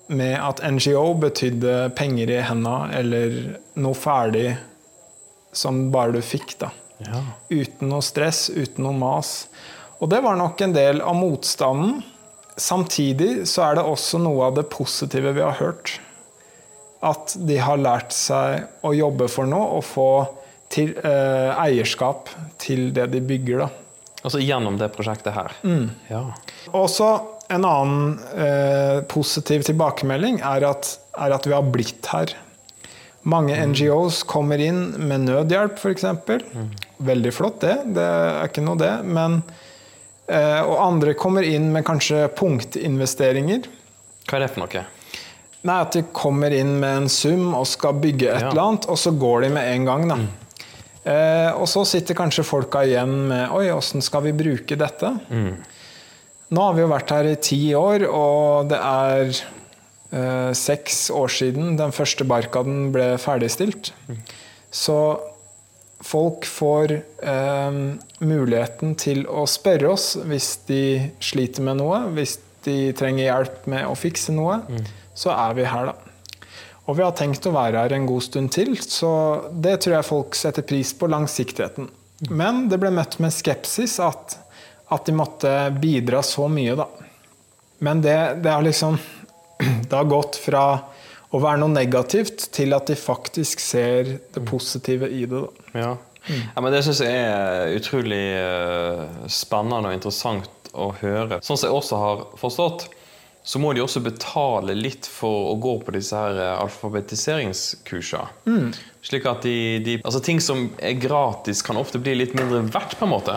[0.10, 4.58] med at NGO betydde penger i henda eller noe ferdig
[5.54, 6.58] som bare du fikk.
[6.60, 6.70] da.
[7.52, 9.48] Uten noe stress, uten noe mas.
[10.02, 12.02] Og det var nok en del av motstanden.
[12.58, 15.96] Samtidig så er det også noe av det positive vi har hørt.
[17.04, 20.10] At de har lært seg å jobbe for noe og få
[20.74, 22.32] til, eh, eierskap
[22.62, 23.66] til det de bygger.
[23.66, 23.70] da.
[24.24, 25.51] altså gjennom det prosjektet her.
[26.10, 26.24] Ja.
[26.72, 27.10] Også
[27.51, 32.32] en annen eh, positiv tilbakemelding er at, er at vi har blitt her.
[33.24, 36.04] Mange NGOs kommer inn med nødhjelp, f.eks.
[37.04, 37.78] Veldig flott, det.
[37.95, 38.91] Det er ikke noe det.
[39.08, 39.39] Men,
[40.28, 43.70] eh, og andre kommer inn med kanskje punktinvesteringer.
[44.28, 44.84] Hva er det for noe?
[45.64, 48.49] Nei, At de kommer inn med en sum og skal bygge et Ja.
[48.49, 50.07] eller annet, og så går de med en gang.
[50.09, 50.18] da.
[51.05, 55.20] Eh, og så sitter kanskje folka igjen med Oi, åssen skal vi bruke dette?
[56.53, 59.34] Nå har vi jo vært her i ti år, og det er
[60.14, 63.91] eh, seks år siden den første Barkaden ble ferdigstilt.
[64.72, 64.97] Så
[66.03, 66.91] folk får
[67.24, 67.72] eh,
[68.24, 73.86] muligheten til å spørre oss hvis de sliter med noe, hvis de trenger hjelp med
[73.89, 74.61] å fikse noe,
[75.14, 76.14] så er vi her, da.
[76.84, 79.11] Og vi har tenkt å være her en god stund til, så
[79.51, 81.88] det tror jeg folk setter pris på, langsiktigheten.
[82.32, 84.38] Men det ble møtt med skepsis at,
[84.91, 86.89] at de måtte bidra så mye, da.
[87.84, 88.99] Men det, det har liksom
[89.89, 90.64] Det har gått fra
[91.34, 95.39] å være noe negativt til at de faktisk ser det positive i det.
[95.39, 95.80] Da.
[95.82, 95.91] Ja.
[96.30, 99.01] ja, men Det syns jeg er utrolig eh,
[99.32, 101.39] spennende og interessant å høre.
[101.41, 102.86] Sånn som jeg også har forstått,
[103.44, 108.24] så må de også betale litt for å gå på disse her alfabetiseringskursene.
[108.48, 108.72] alfabetiseringskursene.
[109.04, 112.96] Slik at de, de Altså ting som er gratis, kan ofte bli litt mindre verdt,
[113.00, 113.36] på en måte.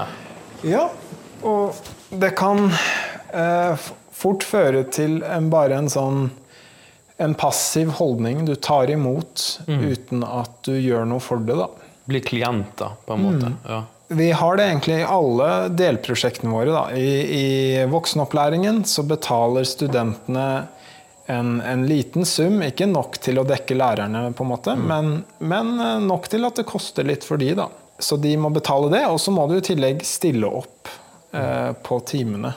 [0.67, 0.87] Ja,
[1.43, 1.75] og
[2.15, 2.71] det kan
[3.35, 6.29] eh, fort føre til en, bare en sånn
[7.17, 11.57] en passiv holdning du tar imot uten at du gjør noe for det.
[11.57, 11.69] da.
[12.07, 13.53] Blir klienter, på en måte.
[13.65, 13.83] Ja.
[14.09, 16.71] Vi har det egentlig i alle delprosjektene våre.
[16.71, 16.85] Da.
[16.95, 20.47] I, I voksenopplæringen så betaler studentene
[21.27, 25.09] en, en liten sum, ikke nok til å dekke lærerne, på en måte, men,
[25.43, 27.67] men eh, nok til at det koster litt for de, da.
[27.99, 30.91] Så de må betale det, og så må du i tillegg stille opp
[31.35, 32.53] eh, på timene.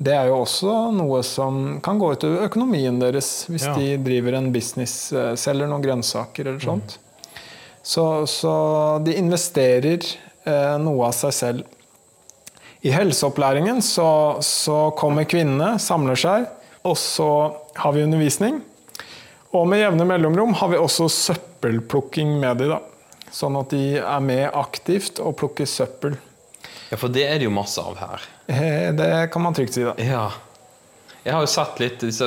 [0.00, 3.74] Det er jo også noe som kan gå utover økonomien deres hvis Ja.
[3.74, 6.98] de driver en business, eh, selger noen grønnsaker eller sånt.
[7.82, 8.54] Så, så
[9.02, 10.04] de investerer
[10.46, 11.64] noe av seg selv.
[12.80, 16.46] I helseopplæringen så, så kommer kvinnene, samler seg,
[16.88, 17.26] og så
[17.76, 18.62] har vi undervisning.
[19.52, 22.78] Og med jevne mellomrom har vi også søppelplukking med de da.
[23.30, 26.16] Sånn at de er med aktivt og plukker søppel.
[26.90, 28.24] ja, for det er det jo masse av her.
[28.50, 29.92] Eh, Det kan man trygt si, da.
[30.02, 30.30] Ja.
[31.22, 32.24] Jeg har jo sett litt disse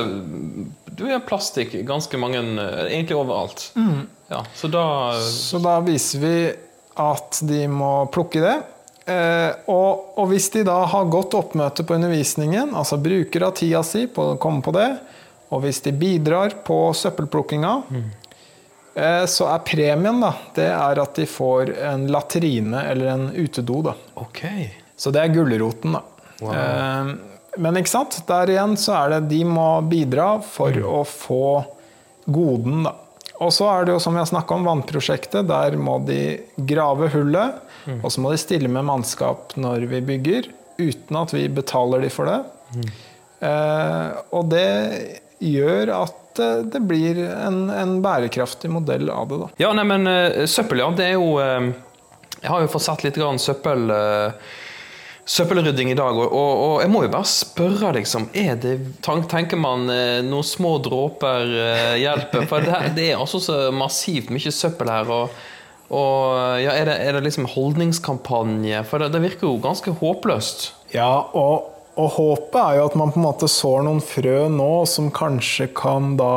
[0.94, 3.72] Du er plastikk ganske mange eh, Egentlig overalt.
[4.30, 4.84] Ja, så da
[5.18, 6.34] Så da viser vi
[7.00, 8.56] at de må plukke det.
[9.04, 13.82] Eh, og, og hvis de da har godt oppmøte på undervisningen, altså bruker av tida
[13.84, 14.88] si på å komme på det,
[15.52, 17.74] og hvis de bidrar på søppelplukkinga,
[18.94, 23.82] eh, så er premien da, det er at de får en latrine eller en utedo.
[23.90, 23.94] da.
[24.24, 24.70] Okay.
[24.96, 26.02] Så det er gulroten, da.
[26.40, 26.54] Wow.
[26.54, 27.14] Eh,
[27.60, 28.18] men ikke sant?
[28.26, 31.46] der igjen så er det de må bidra for å få
[32.24, 32.96] goden, da.
[33.42, 35.48] Og så er det jo som vi har snakka om, vannprosjektet.
[35.48, 36.18] Der må de
[36.70, 37.56] grave hullet,
[38.00, 40.46] og så må de stille med mannskap når vi bygger,
[40.78, 42.38] uten at vi betaler de for det.
[43.44, 44.68] Eh, og det
[45.44, 49.48] gjør at eh, det blir en, en bærekraftig modell av det, da.
[49.66, 50.88] Ja, nei, men eh, søppel, ja.
[50.96, 51.68] Det er jo eh,
[52.40, 53.90] Jeg har jo fått satt litt grann søppel
[55.24, 59.56] Søppelrydding i dag, og, og, og jeg må jo bare spørre, liksom er det, Tenker
[59.56, 62.44] man eh, noen små dråper eh, hjelper?
[62.50, 65.08] For det, det er altså så massivt mye søppel her.
[65.08, 65.38] og,
[65.96, 68.82] og ja, er, det, er det liksom holdningskampanje?
[68.90, 70.68] For det, det virker jo ganske håpløst.
[70.92, 75.12] Ja, og, håpet er jo at man på en måte sår noen frø nå som
[75.14, 76.34] kanskje kan da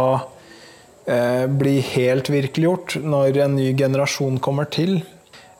[1.09, 5.01] eh, bli helt virkeliggjort når en ny generasjon kommer til.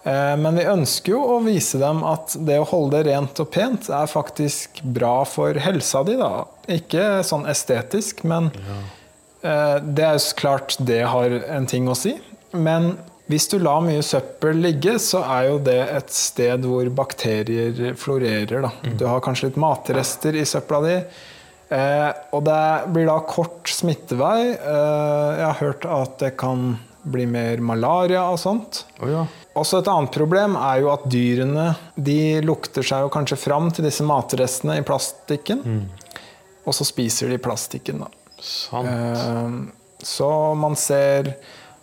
[0.07, 3.51] Eh, men vi ønsker jo å vise dem at det å holde det rent og
[3.53, 6.15] pent er faktisk bra for helsa di.
[6.19, 6.45] da.
[6.71, 8.79] Ikke sånn estetisk, men ja.
[9.83, 12.15] det er jo klart det har en ting å si.
[12.55, 12.95] Men
[13.27, 18.63] hvis du lar mye søppel ligge, så er jo det et sted hvor bakterier florerer.
[18.63, 18.71] Da.
[18.95, 20.95] Du har kanskje litt matrester i søpla di.
[21.75, 22.63] Eh, og det
[22.95, 24.53] blir da kort smittevei.
[24.55, 26.77] Eh, jeg har hørt at det kan
[27.11, 28.83] bli mer malaria og sånt.
[29.57, 33.87] Også et annet problem er jo at dyrene de lukter seg jo kanskje fram til
[33.87, 35.63] disse matrestene i plastikken.
[36.67, 38.09] Og så spiser de plastikken, da.
[38.43, 38.87] Sant.
[38.87, 41.31] Eh, Så man ser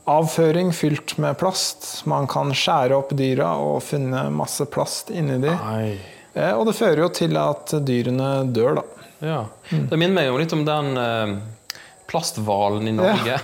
[0.07, 2.05] avføring fylt med plast.
[2.07, 5.51] Man kan skjære opp dyra og finne masse plast inni de.
[5.51, 5.97] Nei.
[6.35, 8.85] Eh, Og det fører jo til at dyrene dør, da.
[9.25, 9.41] Ja.
[9.71, 11.35] Det minner meg jo litt om den eh,
[12.07, 13.39] plasthvalen i Norge.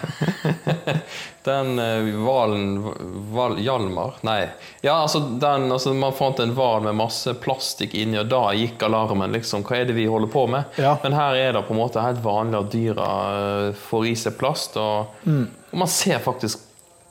[1.49, 2.95] den eh, hvalen
[3.35, 4.15] val, Hjalmar?
[4.27, 4.49] Nei.
[4.81, 8.83] Ja, altså, den, altså Man fant en hval med masse plastikk inni, og da gikk
[8.87, 9.33] alarmen.
[9.37, 10.81] liksom, Hva er det vi holder på med?
[10.81, 10.97] Ja.
[11.03, 14.37] Men her er det på en måte helt vanlig at dyra eh, får i seg
[14.41, 14.81] plast.
[14.81, 16.70] Og, og man ser faktisk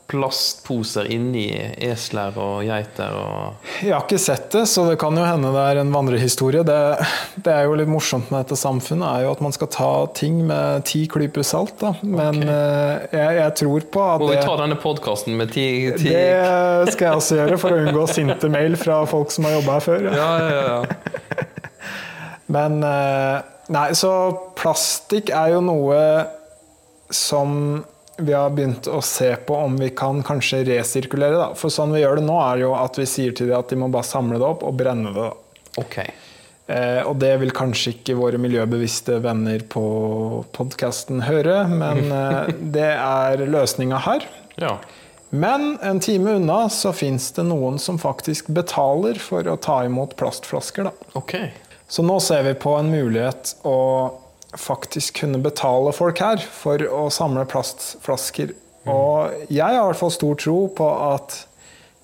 [0.09, 1.45] plastposer inni
[1.85, 3.13] esler og geiter.
[3.13, 3.67] og...
[3.85, 6.63] Jeg har ikke sett det, så det kan jo hende det er en vandrehistorie.
[6.65, 6.77] Det,
[7.45, 10.41] det er jo litt morsomt med dette samfunnet, er jo at man skal ta ting
[10.49, 11.75] med ti klyper salt.
[11.81, 11.93] Da.
[12.01, 12.49] Men Ok.
[12.49, 15.67] eh, jeg, jeg tror på at Må vi ta denne podkasten med ti,
[15.99, 16.09] ti...
[16.09, 19.77] det skal jeg også gjøre, for å unngå sinte mail fra folk som har jobba
[19.77, 20.09] her før.
[20.17, 21.45] Ja, ja, ja.
[22.55, 23.39] Men eh,
[23.69, 24.09] Nei, så
[24.57, 25.97] plastikk er jo noe
[27.13, 27.83] som
[28.19, 31.37] vi har begynt å se på om vi kan kanskje resirkulere.
[31.39, 31.49] Da.
[31.59, 33.79] For sånn vi gjør det nå, er jo at vi sier til dem at de
[33.79, 35.29] må bare samle det opp og brenne det.
[35.79, 36.11] Okay.
[36.69, 39.83] Eh, og det vil kanskje ikke våre miljøbevisste venner på
[40.53, 44.27] podkasten høre, men eh, det er løsninga her.
[44.61, 44.75] Ja.
[45.29, 50.15] Men en time unna så fins det noen som faktisk betaler for å ta imot
[50.17, 50.89] plastflasker.
[50.89, 51.11] Da.
[51.17, 51.51] Okay.
[51.89, 53.77] Så nå ser vi på en mulighet å
[54.57, 58.55] faktisk kunne betale folk her for å samle plastflasker.
[58.89, 61.43] Og jeg har i hvert fall stor tro på at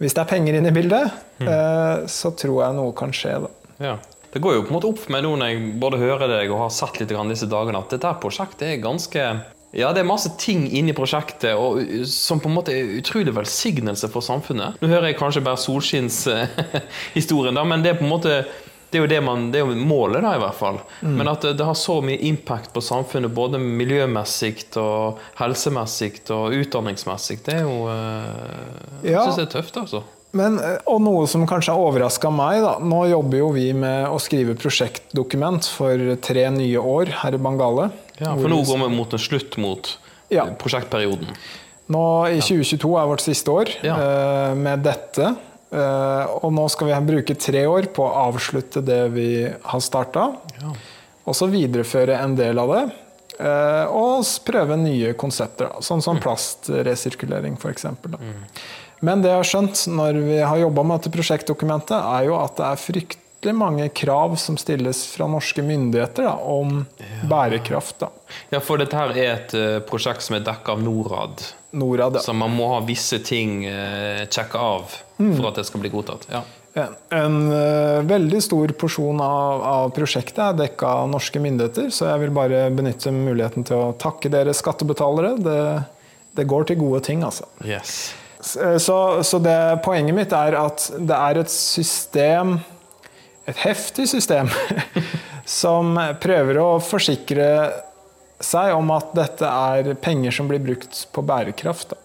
[0.01, 3.37] hvis det er penger inne i bildet, eh, så tror jeg noe kan skje.
[3.45, 3.49] Da.
[3.79, 3.95] Ja.
[4.35, 6.49] Det går jo på en måte opp med noe nå når jeg både hører deg
[6.51, 9.27] og har sett litt grann disse dagene, at dette prosjektet er ganske
[9.75, 14.07] ja, det er masse ting inni prosjektet og, som på en måte er utrolig velsignelse
[14.11, 14.77] for samfunnet.
[14.79, 18.37] Nå hører jeg kanskje bare solskinnshistorien, da, men det er på en måte
[18.95, 20.77] det er jo det, man, det er jo målet, da, i hvert fall.
[21.03, 26.55] Men at det, det har så mye impact på samfunnet, både miljømessig og helsemessig og
[26.55, 29.25] utdanningsmessig, det er jo eh, Jeg Ja.
[29.25, 30.01] syns det er tøft, altså.
[30.35, 32.73] Men, eh, og noe som kanskje har overraska meg, da.
[32.83, 37.89] Nå jobber jo vi med å skrive prosjektdokument for tre nye år her i Bangale.
[38.19, 39.97] Ja, for nå går vi mot en slutt mot
[40.31, 40.45] Ja.
[40.59, 41.35] prosjektperioden.
[41.91, 43.95] Nå i 2022 er vårt siste år Ja.
[43.99, 45.35] eh, med dette.
[45.75, 50.29] Eh, og nå skal vi bruke tre år på å avslutte det vi har starta.
[51.25, 52.83] Og så videreføre en del av det.
[53.39, 57.85] eh, og prøve nye konsepter, sånn som plastresirkulering f.eks.
[59.03, 62.55] Men det jeg har skjønt når vi har jobba med dette prosjektdokumentet, er jo at
[62.55, 66.85] det er fryktelig mange krav som stilles fra norske myndigheter da, om
[67.29, 67.99] bærekraft.
[68.05, 68.09] Da.
[68.55, 71.43] Ja, for dette her er et eh, prosjekt som er dekket av Norad.
[71.75, 72.21] Norad.
[72.23, 76.27] Så man må ha visse ting uh, sjekka av for at det skal bli godtatt.
[76.31, 76.43] Ja.
[76.75, 82.09] En, en eh, veldig stor porsjon av, av prosjektet er dekka av norske myndigheter, så
[82.09, 85.37] jeg vil bare benytte muligheten til å takke dere skattebetalere.
[85.39, 85.61] Det,
[86.35, 87.47] det går til gode ting, altså.
[87.63, 88.11] Yes.
[88.43, 89.55] Så, så det,
[89.87, 92.57] poenget mitt er at det er et system,
[93.47, 94.51] et heftig system,
[95.61, 97.47] som prøver å forsikre
[98.43, 101.93] seg om at dette er penger som blir brukt på bærekraft.
[101.93, 102.01] Da.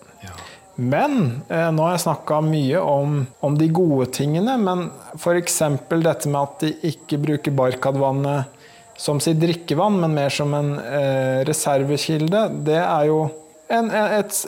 [0.80, 4.86] Men eh, nå har jeg snakka mye om, om, de gode tingene, men
[5.18, 5.58] f.eks.
[5.90, 8.56] dette med at de ikke bruker Barkadvannet
[9.00, 13.26] som sitt drikkevann, men mer som en eh, reservekilde, det er jo
[13.70, 14.40] en, et,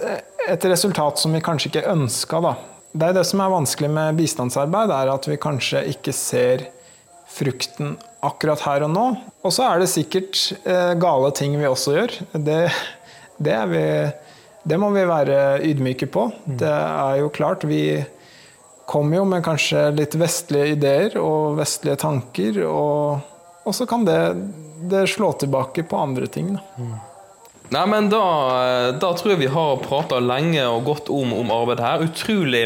[0.49, 2.55] et, resultat som vi kanskje ikke ønska, da.
[2.93, 6.67] Det er det som er vanskelig med bistandsarbeid, er at vi kanskje ikke ser
[7.33, 9.07] frukten akkurat her og nå.
[9.43, 12.19] Og så er det sikkert eh, gale ting vi også gjør.
[12.33, 12.61] Det,
[13.43, 13.87] det er vi
[14.63, 16.29] det må vi være ydmyke på.
[16.47, 18.03] Det er jo klart, vi
[18.87, 23.23] kommer jo med kanskje litt vestlige ideer og vestlige tanker, og,
[23.67, 24.19] og så kan det,
[24.91, 26.55] det, slå tilbake på andre ting.
[26.55, 26.93] Da.
[27.73, 28.23] Nei, men da,
[29.01, 32.07] da, tror jeg vi har prata lenge og godt om, om arbeidet her.
[32.07, 32.65] Utrolig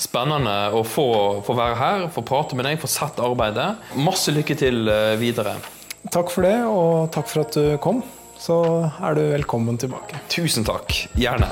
[0.00, 1.08] spennende å få,
[1.46, 3.72] få, være her, få prate med deg, få sett arbeidet.
[3.96, 5.56] Masse lykke til eh, videre.
[6.12, 8.04] Takk for det, og takk for at du kom
[8.38, 10.20] så er du velkommen tilbake.
[10.28, 10.92] Tusen takk.
[11.16, 11.48] Gjerne.